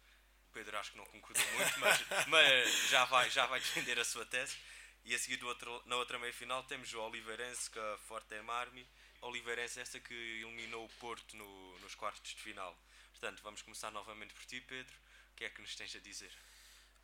Pedro 0.57 0.75
acho 0.79 0.91
que 0.91 0.97
não 0.97 1.05
concordou 1.05 1.45
muito, 1.53 1.79
mas, 1.79 2.01
mas 2.27 2.89
já 2.89 3.05
vai 3.05 3.29
já 3.29 3.45
vai 3.45 3.59
defender 3.59 3.99
a 3.99 4.03
sua 4.03 4.25
tese. 4.25 4.57
E 5.05 5.13
a 5.13 5.19
seguir, 5.19 5.41
outro, 5.43 5.83
na 5.85 5.95
outra 5.95 6.17
meia-final, 6.17 6.63
temos 6.63 6.91
o 6.93 6.99
Oliveirense 6.99 7.69
com 7.69 7.79
a 7.79 7.97
Forte 7.99 8.41
Marmi. 8.41 8.85
Oliveirense 9.21 9.79
essa 9.79 9.99
que 9.99 10.13
eliminou 10.13 10.83
o 10.83 10.89
Porto 10.99 11.37
no, 11.37 11.79
nos 11.79 11.93
quartos 11.93 12.33
de 12.33 12.41
final. 12.41 12.75
Portanto, 13.11 13.41
vamos 13.43 13.61
começar 13.61 13.91
novamente 13.91 14.33
por 14.33 14.43
ti, 14.45 14.59
Pedro. 14.59 14.93
O 15.31 15.35
que 15.35 15.45
é 15.45 15.49
que 15.49 15.61
nos 15.61 15.75
tens 15.75 15.95
a 15.95 15.99
dizer? 15.99 16.31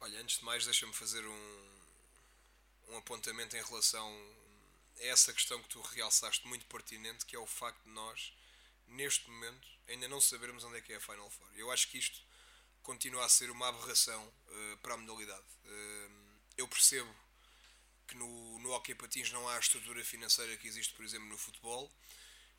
Olha, 0.01 0.19
antes 0.19 0.39
de 0.39 0.45
mais, 0.45 0.65
deixa-me 0.65 0.93
fazer 0.93 1.23
um, 1.23 1.79
um 2.89 2.97
apontamento 2.97 3.55
em 3.55 3.63
relação 3.63 4.35
a 4.99 5.03
essa 5.05 5.31
questão 5.31 5.61
que 5.61 5.69
tu 5.69 5.79
realçaste 5.79 6.45
muito 6.47 6.65
pertinente, 6.65 7.25
que 7.25 7.35
é 7.35 7.39
o 7.39 7.47
facto 7.47 7.83
de 7.83 7.91
nós, 7.91 8.33
neste 8.87 9.29
momento, 9.29 9.67
ainda 9.87 10.07
não 10.07 10.19
sabermos 10.19 10.63
onde 10.63 10.77
é 10.77 10.81
que 10.81 10.91
é 10.91 10.95
a 10.97 10.99
Final 10.99 11.29
Four. 11.29 11.47
Eu 11.55 11.71
acho 11.71 11.87
que 11.87 11.99
isto 11.99 12.19
continua 12.83 13.25
a 13.25 13.29
ser 13.29 13.49
uma 13.49 13.69
aberração 13.69 14.23
uh, 14.23 14.77
para 14.77 14.93
a 14.93 14.97
modalidade. 14.97 15.45
Uh, 15.65 16.11
eu 16.57 16.67
percebo 16.67 17.13
que 18.07 18.15
no, 18.15 18.59
no 18.59 18.71
hockey 18.71 18.93
patins 18.93 19.31
não 19.31 19.47
há 19.49 19.55
a 19.55 19.59
estrutura 19.59 20.03
financeira 20.03 20.55
que 20.57 20.67
existe, 20.67 20.93
por 20.93 21.03
exemplo, 21.03 21.27
no 21.27 21.37
futebol 21.37 21.91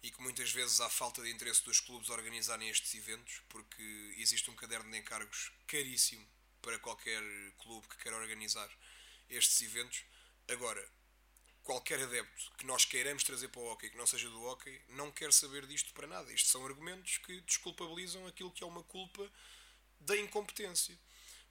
e 0.03 0.11
que 0.11 0.21
muitas 0.21 0.51
vezes 0.51 0.81
há 0.81 0.91
falta 0.91 1.23
de 1.23 1.31
interesse 1.31 1.65
dos 1.65 1.81
clubes 1.81 2.11
organizarem 2.11 2.69
estes 2.69 2.95
eventos 2.95 3.41
porque 3.49 4.15
existe 4.19 4.51
um 4.51 4.57
caderno 4.57 4.91
de 4.91 4.99
encargos 4.99 5.53
caríssimo 5.67 6.27
para 6.61 6.79
qualquer 6.79 7.23
clube 7.59 7.87
que 7.89 7.99
queira 7.99 8.17
organizar 8.17 8.69
estes 9.31 9.61
eventos. 9.63 10.03
Agora, 10.49 10.87
qualquer 11.63 12.03
adepto 12.03 12.53
que 12.59 12.67
nós 12.67 12.85
queiramos 12.85 13.25
trazer 13.25 13.49
para 13.49 13.61
o 13.61 13.67
hockey, 13.67 13.91
que 13.91 13.97
não 13.97 14.07
seja 14.07 14.29
do 14.29 14.43
hockey, 14.43 14.81
não 14.91 15.11
quer 15.11 15.33
saber 15.33 15.67
disto 15.67 15.93
para 15.95 16.07
nada. 16.07 16.33
Isto 16.33 16.49
são 16.49 16.65
argumentos 16.65 17.19
que 17.19 17.41
desculpabilizam 17.43 18.27
aquilo 18.27 18.53
que 18.53 18.63
é 18.63 18.67
uma 18.67 18.83
culpa 18.85 19.31
da 20.05 20.17
incompetência. 20.17 20.99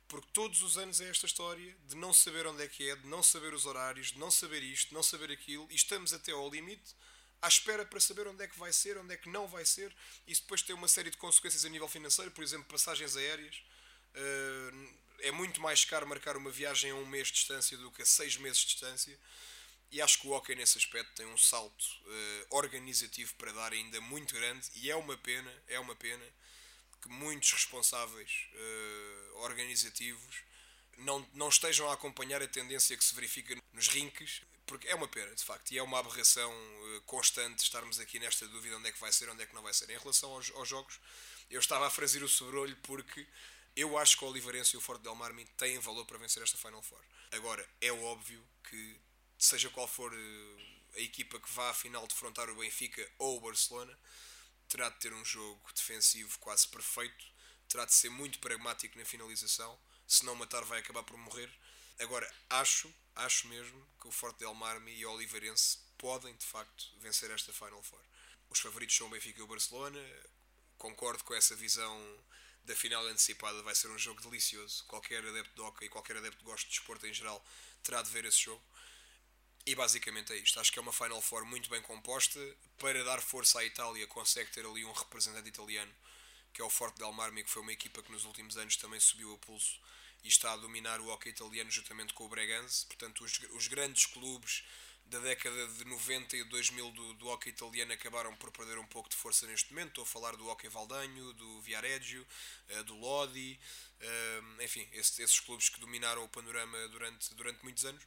Porque 0.08 0.28
todos 0.34 0.62
os 0.62 0.78
anos 0.78 1.02
é 1.02 1.10
esta 1.10 1.26
história 1.26 1.76
de 1.88 1.96
não 1.96 2.14
saber 2.14 2.46
onde 2.46 2.64
é 2.64 2.68
que 2.68 2.90
é, 2.90 2.96
de 2.96 3.08
não 3.08 3.24
saber 3.24 3.54
os 3.54 3.66
horários, 3.66 4.12
de 4.12 4.20
não 4.20 4.30
saber 4.30 4.62
isto, 4.62 4.90
de 4.90 4.94
não 4.94 5.04
saber 5.04 5.32
aquilo, 5.32 5.68
e 5.72 5.76
estamos 5.76 6.14
até 6.14 6.32
ao 6.32 6.50
limite 6.50 6.96
à 7.44 7.48
espera 7.50 7.86
para 7.86 8.00
saber 8.00 8.26
onde 8.26 8.42
é 8.42 8.48
que 8.48 8.58
vai 8.58 8.72
ser, 8.72 8.98
onde 8.98 9.14
é 9.14 9.18
que 9.18 9.28
não 9.28 9.48
vai 9.48 9.66
ser. 9.66 9.94
Isso 10.26 10.42
depois 10.42 10.62
tem 10.62 10.74
uma 10.74 10.88
série 10.88 11.10
de 11.10 11.18
consequências 11.18 11.66
a 11.66 11.70
nível 11.70 11.90
financeiro, 11.90 12.32
por 12.32 12.42
exemplo, 12.42 12.66
passagens 12.70 13.18
aéreas. 13.18 13.62
Uh, 14.16 14.94
é 15.20 15.32
muito 15.32 15.60
mais 15.60 15.84
caro 15.84 16.08
marcar 16.08 16.38
uma 16.38 16.50
viagem 16.50 16.92
a 16.92 16.96
um 16.96 17.06
mês 17.06 17.28
de 17.28 17.34
distância 17.34 17.78
do 17.78 17.92
que 17.92 18.02
a 18.02 18.06
seis 18.06 18.38
meses 18.38 18.60
de 18.60 18.68
distância. 18.68 19.20
E 19.92 20.02
acho 20.02 20.22
que 20.22 20.28
o 20.28 20.32
hockey 20.32 20.56
nesse 20.56 20.78
aspecto 20.78 21.12
tem 21.16 21.26
um 21.26 21.38
salto 21.38 21.84
uh, 21.84 22.56
organizativo 22.56 23.34
para 23.36 23.52
dar 23.52 23.74
ainda 23.74 24.00
muito 24.00 24.34
grande 24.34 24.70
e 24.76 24.90
é 24.90 24.96
uma 24.96 25.18
pena, 25.18 25.54
é 25.68 25.80
uma 25.80 25.96
pena 25.96 26.26
que 27.04 27.10
muitos 27.10 27.52
responsáveis 27.52 28.48
uh, 28.54 29.40
organizativos 29.40 30.38
não, 31.00 31.28
não 31.34 31.50
estejam 31.50 31.90
a 31.90 31.94
acompanhar 31.94 32.42
a 32.42 32.48
tendência 32.48 32.96
que 32.96 33.04
se 33.04 33.14
verifica 33.14 33.56
nos 33.74 33.90
rinques, 33.90 34.42
porque 34.66 34.88
é 34.88 34.96
uma 34.96 35.08
pena, 35.08 35.36
de 35.36 35.44
facto, 35.44 35.72
e 35.72 35.78
é 35.78 35.84
uma 35.84 36.00
aberração 36.00 36.50
uh, 36.50 37.02
constante 37.02 37.62
estarmos 37.62 38.00
aqui 38.00 38.20
nesta 38.20 38.48
dúvida 38.48 38.78
onde 38.78 38.88
é 38.88 38.92
que 38.94 39.00
vai 39.02 39.12
ser, 39.12 39.30
onde 39.30 39.44
é 39.44 39.46
que 39.46 39.54
não 39.54 39.62
vai 39.62 39.74
ser. 39.74 39.90
Em 39.90 39.98
relação 39.98 40.32
aos, 40.32 40.50
aos 40.52 40.70
jogos, 40.70 40.98
eu 41.50 41.60
estava 41.60 41.86
a 41.86 41.90
franzir 41.90 42.24
o 42.24 42.30
sobrolho 42.30 42.78
porque 42.84 43.28
eu 43.76 43.98
acho 43.98 44.18
que 44.18 44.24
o 44.24 44.30
Oliveirense 44.30 44.76
e 44.76 44.78
o 44.78 44.82
Forte 44.82 45.02
Del 45.02 45.16
Marmi 45.16 45.44
têm 45.58 45.80
valor 45.80 46.06
para 46.06 46.18
vencer 46.18 46.42
esta 46.42 46.58
Final 46.58 46.82
Four. 46.82 47.02
Agora, 47.32 47.68
é 47.82 47.92
óbvio 47.92 48.42
que, 48.70 48.96
seja 49.38 49.70
qual 49.72 49.90
for 49.90 50.14
uh, 50.14 50.62
a 50.96 51.02
equipa 51.02 51.38
que 51.38 51.52
vá 51.52 51.70
à 51.70 51.74
final 51.74 52.08
defrontar 52.08 52.50
o 52.50 52.56
Benfica 52.56 53.06
ou 53.18 53.38
o 53.38 53.42
Barcelona, 53.42 53.98
terá 54.74 54.90
de 54.90 55.00
ter 55.00 55.14
um 55.14 55.24
jogo 55.24 55.62
defensivo 55.76 56.36
quase 56.40 56.68
perfeito, 56.68 57.24
terá 57.70 57.86
de 57.86 57.94
ser 57.94 58.10
muito 58.10 58.40
pragmático 58.40 58.98
na 58.98 59.06
finalização, 59.06 59.80
se 60.08 60.26
não 60.26 60.34
matar 60.34 60.64
vai 60.64 60.80
acabar 60.80 61.04
por 61.04 61.16
morrer. 61.16 61.48
Agora, 62.00 62.28
acho, 62.50 62.92
acho 63.16 63.48
mesmo 63.50 63.88
que 64.02 64.08
o 64.08 64.12
Forte 64.12 64.40
Del 64.40 64.56
Marmi 64.56 64.92
e 64.92 65.06
o 65.06 65.12
Oliveirense 65.12 65.78
podem, 65.96 66.36
de 66.36 66.46
facto, 66.48 66.92
vencer 66.98 67.30
esta 67.30 67.54
Final 67.54 67.84
Four. 67.84 68.02
Os 68.50 68.60
favoritos 68.60 68.96
são 68.96 69.06
o 69.06 69.10
Benfica 69.12 69.40
e 69.40 69.44
o 69.44 69.48
Barcelona. 69.48 70.00
Concordo 70.76 71.24
com 71.24 71.36
essa 71.36 71.56
visão 71.56 72.26
da 72.64 72.76
final 72.76 73.06
antecipada. 73.06 73.62
Vai 73.62 73.76
ser 73.76 73.92
um 73.92 74.00
jogo 74.00 74.22
delicioso. 74.22 74.86
Qualquer 74.86 75.24
adepto 75.24 75.54
de 75.54 75.62
hockey 75.62 75.88
qualquer 75.88 76.18
adepto 76.18 76.40
que 76.40 76.46
goste 76.46 76.66
de 76.66 76.72
desporto 76.78 77.06
em 77.06 77.14
geral 77.14 77.46
terá 77.84 78.02
de 78.02 78.10
ver 78.10 78.26
esse 78.26 78.40
jogo. 78.40 78.64
E 79.66 79.76
basicamente 79.76 80.34
é 80.34 80.38
isto. 80.38 80.60
Acho 80.60 80.72
que 80.72 80.80
é 80.80 80.82
uma 80.82 80.92
Final 80.92 81.22
Four 81.22 81.46
muito 81.46 81.70
bem 81.70 81.82
composta. 81.82 82.40
Para 82.78 83.04
dar 83.04 83.22
força 83.22 83.60
à 83.60 83.66
Itália, 83.66 84.06
consegue 84.08 84.52
ter 84.52 84.66
ali 84.66 84.84
um 84.84 84.92
representante 84.92 85.48
italiano, 85.48 85.92
que 86.54 86.62
é 86.62 86.66
o 86.66 86.70
Forte 86.70 86.98
Del 86.98 87.14
Marmi, 87.14 87.44
que 87.44 87.50
foi 87.50 87.62
uma 87.62 87.72
equipa 87.72 88.04
que 88.04 88.12
nos 88.12 88.26
últimos 88.26 88.58
anos 88.58 88.76
também 88.76 89.00
subiu 89.00 89.34
a 89.34 89.38
pulso 89.38 89.80
e 90.24 90.28
está 90.28 90.54
a 90.54 90.58
dominar 90.58 91.00
o 91.00 91.08
hockey 91.08 91.30
italiano 91.30 91.72
juntamente 91.72 92.14
com 92.14 92.26
o 92.26 92.30
Breganze. 92.30 92.86
Portanto, 92.88 93.24
os, 93.24 93.40
os 93.56 93.68
grandes 93.68 94.06
clubes 94.06 94.64
da 95.06 95.20
década 95.20 95.68
de 95.68 95.86
90 95.86 96.38
e 96.38 96.44
2000 96.46 96.92
do, 96.92 97.14
do 97.14 97.28
hockey 97.28 97.50
italiano 97.50 97.94
acabaram 97.94 98.36
por 98.36 98.52
perder 98.52 98.78
um 98.78 98.86
pouco 98.86 99.10
de 99.10 99.16
força 99.16 99.46
neste 99.48 99.72
momento. 99.72 99.90
Estou 99.90 100.04
a 100.04 100.08
falar 100.08 100.36
do 100.36 100.48
hockey 100.48 100.68
Valdanho, 100.68 101.34
do 101.34 101.62
Viareggio, 101.62 102.26
uh, 102.70 102.84
do 102.84 102.96
Lodi, 102.96 103.60
uh, 104.02 104.64
enfim, 104.64 104.88
esse, 104.92 105.22
esses 105.22 105.40
clubes 105.40 105.70
que 105.70 105.80
dominaram 105.80 106.24
o 106.24 106.30
panorama 106.30 106.88
durante, 106.90 107.34
durante 107.36 107.64
muitos 107.64 107.86
anos. 107.86 108.04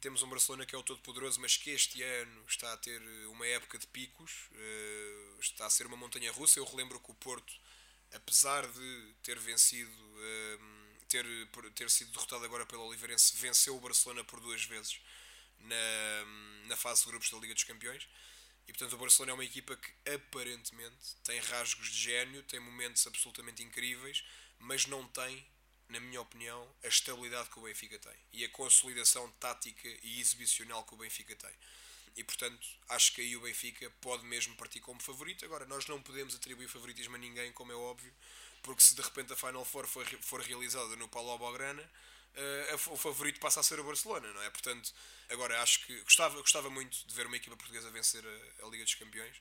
Temos 0.00 0.22
um 0.22 0.28
Barcelona 0.28 0.64
que 0.64 0.74
é 0.74 0.78
o 0.78 0.82
todo 0.82 1.00
poderoso, 1.00 1.40
mas 1.40 1.56
que 1.56 1.70
este 1.70 2.02
ano 2.02 2.44
está 2.46 2.72
a 2.72 2.76
ter 2.76 3.02
uma 3.28 3.44
época 3.46 3.78
de 3.78 3.86
picos, 3.88 4.48
uh, 4.52 5.40
está 5.40 5.66
a 5.66 5.70
ser 5.70 5.86
uma 5.86 5.96
montanha 5.96 6.30
russa. 6.30 6.60
Eu 6.60 6.64
relembro 6.64 7.00
que 7.00 7.10
o 7.10 7.14
Porto, 7.14 7.52
apesar 8.14 8.64
de 8.66 9.14
ter 9.24 9.36
vencido, 9.40 9.90
uh, 9.90 11.04
ter, 11.08 11.26
ter 11.74 11.90
sido 11.90 12.12
derrotado 12.12 12.44
agora 12.44 12.64
pelo 12.64 12.86
Oliveirense, 12.86 13.36
venceu 13.36 13.76
o 13.76 13.80
Barcelona 13.80 14.22
por 14.22 14.38
duas 14.40 14.62
vezes 14.64 15.00
na, 15.60 16.66
na 16.68 16.76
fase 16.76 17.02
de 17.02 17.08
grupos 17.08 17.30
da 17.30 17.38
Liga 17.38 17.54
dos 17.54 17.64
Campeões. 17.64 18.08
E 18.68 18.72
portanto 18.72 18.92
o 18.92 18.98
Barcelona 18.98 19.32
é 19.32 19.34
uma 19.34 19.44
equipa 19.44 19.76
que 19.76 20.10
aparentemente 20.14 21.16
tem 21.24 21.40
rasgos 21.40 21.88
de 21.88 21.98
gênio, 21.98 22.42
tem 22.44 22.60
momentos 22.60 23.04
absolutamente 23.06 23.64
incríveis, 23.64 24.22
mas 24.60 24.86
não 24.86 25.08
tem 25.08 25.44
na 25.88 26.00
minha 26.00 26.20
opinião, 26.20 26.68
a 26.84 26.88
estabilidade 26.88 27.48
que 27.48 27.58
o 27.58 27.62
Benfica 27.62 27.98
tem 27.98 28.16
e 28.32 28.44
a 28.44 28.48
consolidação 28.50 29.30
tática 29.32 29.88
e 30.02 30.20
exibicional 30.20 30.84
que 30.84 30.94
o 30.94 30.98
Benfica 30.98 31.34
tem. 31.34 31.50
E 32.16 32.24
portanto, 32.24 32.66
acho 32.88 33.12
que 33.14 33.20
aí 33.20 33.36
o 33.36 33.40
Benfica 33.40 33.90
pode 34.00 34.24
mesmo 34.26 34.54
partir 34.56 34.80
como 34.80 35.00
favorito. 35.00 35.44
Agora, 35.44 35.64
nós 35.66 35.86
não 35.86 36.02
podemos 36.02 36.34
atribuir 36.34 36.68
favoritismo 36.68 37.14
a 37.14 37.18
ninguém, 37.18 37.52
como 37.52 37.70
é 37.70 37.76
óbvio, 37.76 38.12
porque 38.62 38.82
se 38.82 38.94
de 38.94 39.02
repente 39.02 39.32
a 39.32 39.36
Final 39.36 39.64
Four 39.64 39.86
for, 39.86 40.04
for 40.20 40.40
realizada 40.40 40.96
no 40.96 41.08
Paulo 41.08 41.38
Blaugrana, 41.38 41.82
uh, 41.82 42.92
o 42.92 42.96
favorito 42.96 43.38
passa 43.38 43.60
a 43.60 43.62
ser 43.62 43.78
o 43.78 43.84
Barcelona, 43.84 44.32
não 44.32 44.42
é? 44.42 44.50
Portanto, 44.50 44.92
agora 45.28 45.62
acho 45.62 45.86
que 45.86 46.00
gostava, 46.02 46.40
gostava 46.40 46.68
muito 46.68 47.06
de 47.06 47.14
ver 47.14 47.26
uma 47.26 47.36
equipa 47.36 47.56
portuguesa 47.56 47.90
vencer 47.90 48.24
a, 48.26 48.66
a 48.66 48.68
Liga 48.68 48.84
dos 48.84 48.94
Campeões. 48.94 49.36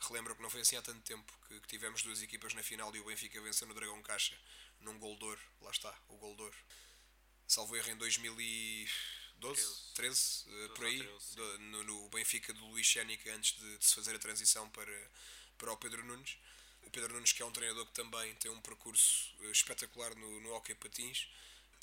Relembro 0.00 0.34
que 0.34 0.42
não 0.42 0.50
foi 0.50 0.62
assim 0.62 0.76
há 0.76 0.82
tanto 0.82 1.00
tempo 1.02 1.32
que, 1.46 1.60
que 1.60 1.68
tivemos 1.68 2.02
duas 2.02 2.22
equipas 2.22 2.54
na 2.54 2.62
final 2.62 2.94
e 2.96 3.00
o 3.00 3.04
Benfica 3.04 3.40
venceu 3.40 3.68
no 3.68 3.74
Dragão 3.74 4.02
Caixa 4.02 4.36
num 4.80 4.98
Goldor, 4.98 5.38
lá 5.60 5.70
está, 5.70 5.94
o 6.08 6.16
Goldor. 6.16 6.52
Salvo 7.46 7.76
erro 7.76 7.90
em 7.90 7.96
2012, 7.96 8.92
13, 9.94 10.44
13 10.44 10.68
por 10.74 10.86
aí, 10.86 11.02
13, 11.02 11.36
do, 11.36 11.58
no, 11.58 11.84
no, 11.84 12.08
Benfica 12.08 12.52
do 12.52 12.64
Luís 12.66 12.86
Chénica, 12.86 13.32
antes 13.34 13.58
de, 13.58 13.78
de, 13.78 13.84
se 13.84 13.94
fazer 13.94 14.14
a 14.14 14.18
transição 14.18 14.68
para, 14.70 15.10
para 15.58 15.72
o 15.72 15.76
Pedro 15.76 16.04
Nunes. 16.04 16.38
O 16.82 16.90
Pedro 16.90 17.12
Nunes, 17.12 17.32
que 17.32 17.42
é 17.42 17.44
um 17.44 17.52
treinador 17.52 17.84
que 17.86 17.92
também 17.92 18.34
tem 18.36 18.50
um 18.50 18.60
percurso 18.60 19.34
eh, 19.42 19.50
espetacular 19.50 20.14
no, 20.16 20.40
no 20.40 20.54
hockey 20.54 20.74
patins. 20.74 21.28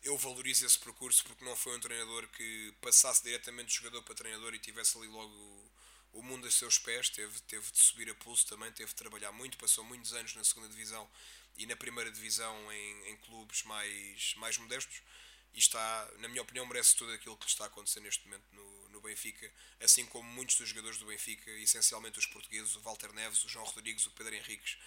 Eu 0.03 0.17
valorizo 0.17 0.65
esse 0.65 0.79
percurso 0.79 1.23
porque 1.23 1.45
não 1.45 1.55
foi 1.55 1.75
um 1.77 1.79
treinador 1.79 2.27
que 2.29 2.73
passasse 2.81 3.23
diretamente 3.23 3.69
de 3.69 3.75
jogador 3.75 4.01
para 4.03 4.15
treinador 4.15 4.53
e 4.55 4.59
tivesse 4.59 4.97
ali 4.97 5.07
logo 5.07 5.71
o, 6.13 6.21
mundo 6.21 6.47
a 6.47 6.51
seus 6.51 6.77
pés. 6.79 7.09
Teve, 7.09 7.39
teve 7.41 7.71
de 7.71 7.79
subir 7.79 8.09
a 8.09 8.15
pulso 8.15 8.47
também, 8.47 8.71
teve 8.71 8.89
de 8.89 8.95
trabalhar 8.95 9.31
muito, 9.31 9.57
passou 9.57 9.83
muitos 9.83 10.13
anos 10.13 10.35
na 10.35 10.43
segunda 10.43 10.69
divisão 10.69 11.09
e 11.57 11.65
na 11.65 11.75
primeira 11.75 12.11
divisão 12.11 12.55
em, 12.71 13.11
em 13.11 13.17
clubes 13.17 13.63
mais, 13.63 14.33
mais 14.35 14.57
modestos 14.57 15.01
e 15.57 15.59
está, 15.59 16.07
na 16.19 16.27
minha 16.27 16.43
opinião, 16.43 16.67
merece 16.67 16.95
tudo 16.95 17.11
aquilo 17.11 17.35
que 17.35 17.47
está 17.47 17.63
a 17.63 17.67
acontecer 17.67 17.99
neste 17.99 18.23
momento 18.25 18.45
no, 18.53 18.89
no 18.89 19.01
Benfica, 19.01 19.51
assim 19.81 20.05
como 20.05 20.29
muitos 20.29 20.55
dos 20.55 20.69
jogadores 20.69 20.99
do 20.99 21.07
Benfica, 21.07 21.49
essencialmente 21.49 22.19
os 22.19 22.27
portugueses, 22.27 22.75
o 22.75 22.81
Walter 22.81 23.11
Neves, 23.11 23.43
o 23.43 23.49
João 23.49 23.65
Rodrigues, 23.65 24.05
o 24.05 24.11
Pedro 24.11 24.35
Henriques, 24.35 24.77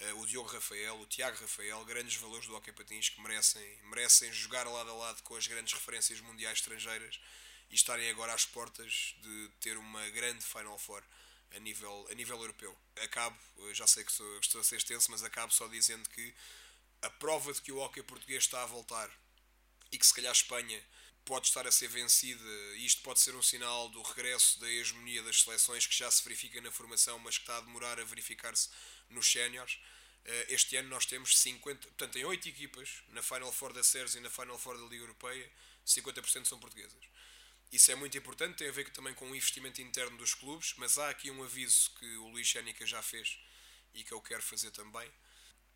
uh, 0.00 0.20
o 0.20 0.26
Diogo 0.26 0.48
Rafael, 0.48 0.98
o 0.98 1.06
Tiago 1.06 1.38
Rafael, 1.40 1.84
grandes 1.84 2.16
valores 2.16 2.44
do 2.48 2.56
hockey 2.56 2.72
patins 2.72 3.08
que 3.08 3.20
merecem, 3.20 3.78
merecem 3.84 4.32
jogar 4.32 4.66
lado 4.66 4.90
a 4.90 4.94
lado 4.94 5.22
com 5.22 5.36
as 5.36 5.46
grandes 5.46 5.72
referências 5.74 6.20
mundiais 6.20 6.58
estrangeiras 6.58 7.20
e 7.70 7.74
estarem 7.74 8.10
agora 8.10 8.32
às 8.32 8.44
portas 8.44 9.14
de 9.20 9.50
ter 9.60 9.76
uma 9.76 10.08
grande 10.10 10.44
Final 10.44 10.78
Four 10.78 11.02
a 11.54 11.58
nível, 11.58 12.06
a 12.10 12.14
nível 12.14 12.38
europeu. 12.38 12.76
Acabo, 13.02 13.38
já 13.72 13.86
sei 13.86 14.04
que 14.04 14.12
sou, 14.12 14.38
estou 14.38 14.60
a 14.60 14.64
ser 14.64 14.76
extenso, 14.76 15.10
mas 15.10 15.22
acabo 15.22 15.52
só 15.52 15.66
dizendo 15.68 16.08
que 16.10 16.34
a 17.02 17.10
prova 17.10 17.52
de 17.52 17.60
que 17.62 17.72
o 17.72 17.78
hockey 17.78 18.02
português 18.02 18.44
está 18.44 18.62
a 18.62 18.66
voltar 18.66 19.10
e 19.92 19.98
que 19.98 20.06
se 20.06 20.14
calhar 20.14 20.30
a 20.30 20.32
Espanha 20.32 20.82
pode 21.24 21.48
estar 21.48 21.66
a 21.66 21.72
ser 21.72 21.88
vencida, 21.88 22.44
isto 22.76 23.02
pode 23.02 23.20
ser 23.20 23.34
um 23.34 23.42
sinal 23.42 23.88
do 23.88 24.00
regresso 24.00 24.60
da 24.60 24.70
hegemonia 24.70 25.22
das 25.24 25.42
seleções 25.42 25.86
que 25.86 25.94
já 25.94 26.08
se 26.10 26.22
verifica 26.22 26.60
na 26.60 26.70
formação, 26.70 27.18
mas 27.18 27.36
que 27.36 27.42
está 27.42 27.58
a 27.58 27.60
demorar 27.60 27.98
a 27.98 28.04
verificar-se 28.04 28.68
nos 29.10 29.30
séniores. 29.30 29.78
Eh, 30.24 30.46
este 30.50 30.76
ano 30.76 30.88
nós 30.88 31.04
temos 31.04 31.36
50, 31.38 31.88
portanto, 31.88 32.16
em 32.16 32.24
8 32.24 32.48
equipas, 32.48 33.02
na 33.08 33.22
Final 33.22 33.50
Four 33.52 33.72
da 33.72 33.82
SERS 33.82 34.14
e 34.14 34.20
na 34.20 34.30
Final 34.30 34.56
Four 34.56 34.78
da 34.78 34.84
Liga 34.84 35.02
Europeia, 35.02 35.50
50% 35.84 36.46
são 36.46 36.60
portuguesas. 36.60 37.04
Isso 37.72 37.90
é 37.90 37.94
muito 37.94 38.16
importante, 38.16 38.58
tem 38.58 38.68
a 38.68 38.72
ver 38.72 38.90
também 38.90 39.12
com 39.14 39.30
o 39.30 39.34
investimento 39.34 39.82
interno 39.82 40.16
dos 40.16 40.34
clubes, 40.34 40.74
mas 40.76 40.98
há 40.98 41.10
aqui 41.10 41.30
um 41.30 41.42
aviso 41.42 41.90
que 41.98 42.16
o 42.16 42.28
Luís 42.28 42.46
Xénica 42.46 42.86
já 42.86 43.02
fez 43.02 43.38
e 43.92 44.04
que 44.04 44.12
eu 44.12 44.20
quero 44.20 44.42
fazer 44.42 44.70
também. 44.70 45.10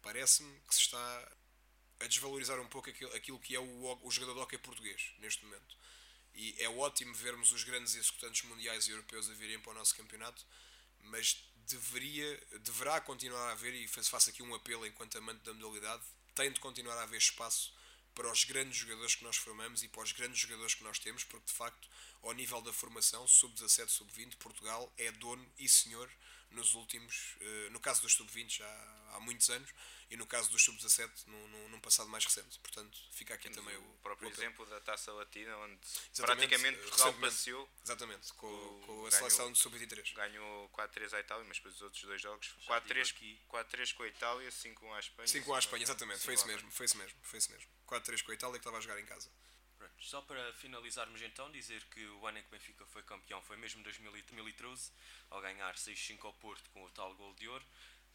Parece-me 0.00 0.60
que 0.60 0.74
se 0.74 0.82
está 0.82 1.32
a 2.00 2.06
desvalorizar 2.06 2.58
um 2.60 2.68
pouco 2.68 2.88
aquilo, 2.88 3.14
aquilo 3.14 3.38
que 3.38 3.54
é 3.54 3.60
o, 3.60 3.98
o 4.02 4.10
jogador 4.10 4.34
de 4.34 4.40
hockey 4.40 4.58
português 4.58 5.12
neste 5.18 5.44
momento. 5.44 5.76
E 6.34 6.54
é 6.58 6.68
ótimo 6.68 7.12
vermos 7.14 7.50
os 7.52 7.64
grandes 7.64 7.94
executantes 7.94 8.42
mundiais 8.44 8.86
e 8.86 8.92
europeus 8.92 9.28
a 9.28 9.34
virem 9.34 9.58
para 9.60 9.72
o 9.72 9.74
nosso 9.74 9.94
campeonato, 9.96 10.46
mas 11.04 11.44
deveria, 11.66 12.40
deverá 12.60 13.00
continuar 13.00 13.48
a 13.48 13.52
haver, 13.52 13.74
e 13.74 13.86
faço 13.88 14.30
aqui 14.30 14.42
um 14.42 14.54
apelo 14.54 14.86
enquanto 14.86 15.18
amante 15.18 15.42
da 15.42 15.52
modalidade, 15.52 16.02
tem 16.34 16.50
de 16.50 16.60
continuar 16.60 16.96
a 16.98 17.02
haver 17.02 17.18
espaço 17.18 17.72
para 18.20 18.30
os 18.30 18.44
grandes 18.44 18.76
jogadores 18.76 19.14
que 19.14 19.24
nós 19.24 19.36
formamos 19.38 19.82
e 19.82 19.88
para 19.88 20.02
os 20.02 20.12
grandes 20.12 20.38
jogadores 20.38 20.74
que 20.74 20.84
nós 20.84 20.98
temos, 20.98 21.24
porque 21.24 21.46
de 21.46 21.54
facto, 21.54 21.88
ao 22.22 22.34
nível 22.34 22.60
da 22.60 22.70
formação, 22.70 23.26
sub-17, 23.26 23.88
sub-20, 23.88 24.36
Portugal 24.36 24.92
é 24.98 25.10
dono 25.12 25.42
e 25.58 25.66
senhor 25.66 26.06
nos 26.50 26.74
últimos, 26.74 27.36
uh, 27.40 27.70
no 27.70 27.80
caso 27.80 28.02
dos 28.02 28.12
sub-20 28.12 28.58
já 28.58 29.08
há 29.14 29.20
muitos 29.20 29.48
anos 29.48 29.70
e 30.10 30.16
no 30.16 30.26
caso 30.26 30.50
dos 30.50 30.62
sub-17 30.64 31.26
num, 31.26 31.80
passado 31.80 32.10
mais 32.10 32.24
recente. 32.24 32.58
Portanto, 32.58 32.98
fica 33.12 33.32
aqui 33.32 33.48
também 33.48 33.74
o, 33.74 33.80
o 33.80 33.98
próprio 34.02 34.28
o 34.28 34.32
exemplo 34.32 34.66
da 34.66 34.80
Taça 34.80 35.10
Latina, 35.12 35.56
onde 35.58 35.78
exatamente, 36.12 36.48
praticamente 36.48 36.78
Portugal 36.78 37.14
passeou. 37.14 37.68
Exatamente, 37.82 38.32
com, 38.34 38.46
o, 38.46 38.82
com 38.84 39.06
a 39.06 39.10
seleção 39.10 39.50
de 39.50 39.58
sub-23. 39.58 40.12
Ganhou 40.12 40.68
4-3 40.70 41.14
à 41.14 41.20
Itália, 41.20 41.44
mas 41.48 41.56
depois 41.56 41.76
os 41.76 41.82
outros 41.82 42.02
dois 42.02 42.20
jogos 42.20 42.54
4-3 42.66 43.94
com 43.94 44.02
a 44.02 44.08
Itália, 44.08 44.50
5-1 44.50 44.92
à 44.92 45.00
Espanha. 45.00 45.28
5-1 45.28 45.54
à 45.54 45.58
Espanha, 45.58 45.82
exatamente, 45.84 46.20
foi 46.20 46.34
isso 46.34 46.46
mesmo, 46.46 46.70
foi 46.70 46.86
isso 46.86 46.98
mesmo, 46.98 47.18
foi 47.22 47.38
isso 47.38 47.52
mesmo. 47.52 47.68
4-3 47.86 48.22
com 48.22 48.32
a 48.32 48.34
Itália 48.34 48.54
que 48.54 48.60
estava 48.60 48.76
a 48.76 48.80
jogar 48.80 49.00
em 49.00 49.06
casa. 49.06 49.30
Só 49.98 50.20
para 50.22 50.52
finalizarmos 50.54 51.20
então, 51.22 51.50
dizer 51.50 51.84
que 51.84 52.04
o 52.06 52.26
ano 52.26 52.38
em 52.38 52.42
que 52.42 52.48
o 52.48 52.50
Benfica 52.50 52.84
foi 52.86 53.02
campeão 53.02 53.40
foi 53.42 53.56
mesmo 53.56 53.82
2013, 53.82 54.92
ao 55.28 55.40
ganhar 55.40 55.74
6-5 55.74 56.24
ao 56.24 56.32
Porto 56.34 56.68
com 56.70 56.84
o 56.84 56.90
tal 56.90 57.14
gol 57.14 57.34
de 57.34 57.48
ouro. 57.48 57.64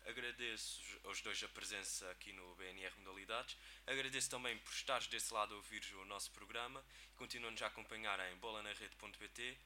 Agradeço 0.05 0.81
aos 1.03 1.19
dois 1.21 1.41
a 1.43 1.47
presença 1.47 2.09
aqui 2.11 2.31
no 2.31 2.55
BNR 2.55 2.93
Modalidades. 2.99 3.57
Agradeço 3.87 4.29
também 4.29 4.57
por 4.59 4.71
estares 4.71 5.07
desse 5.07 5.33
lado 5.33 5.55
a 5.55 5.57
ouvir 5.57 5.81
o 6.01 6.05
nosso 6.05 6.31
programa. 6.31 6.83
Continuam-nos 7.15 7.61
a 7.63 7.67
acompanhar 7.67 8.19
em 8.31 8.35
bolanarrede.pt 8.37 9.57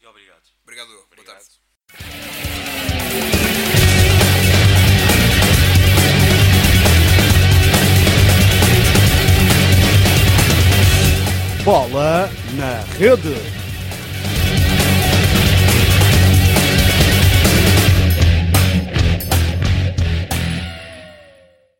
e 0.00 0.06
obrigado. 0.06 0.44
Obrigado, 0.62 0.90
obrigado. 1.00 1.26
boa 1.26 1.38
tarde. 1.38 1.60
Bola 11.64 12.30
na 12.56 12.80
rede. 12.96 13.55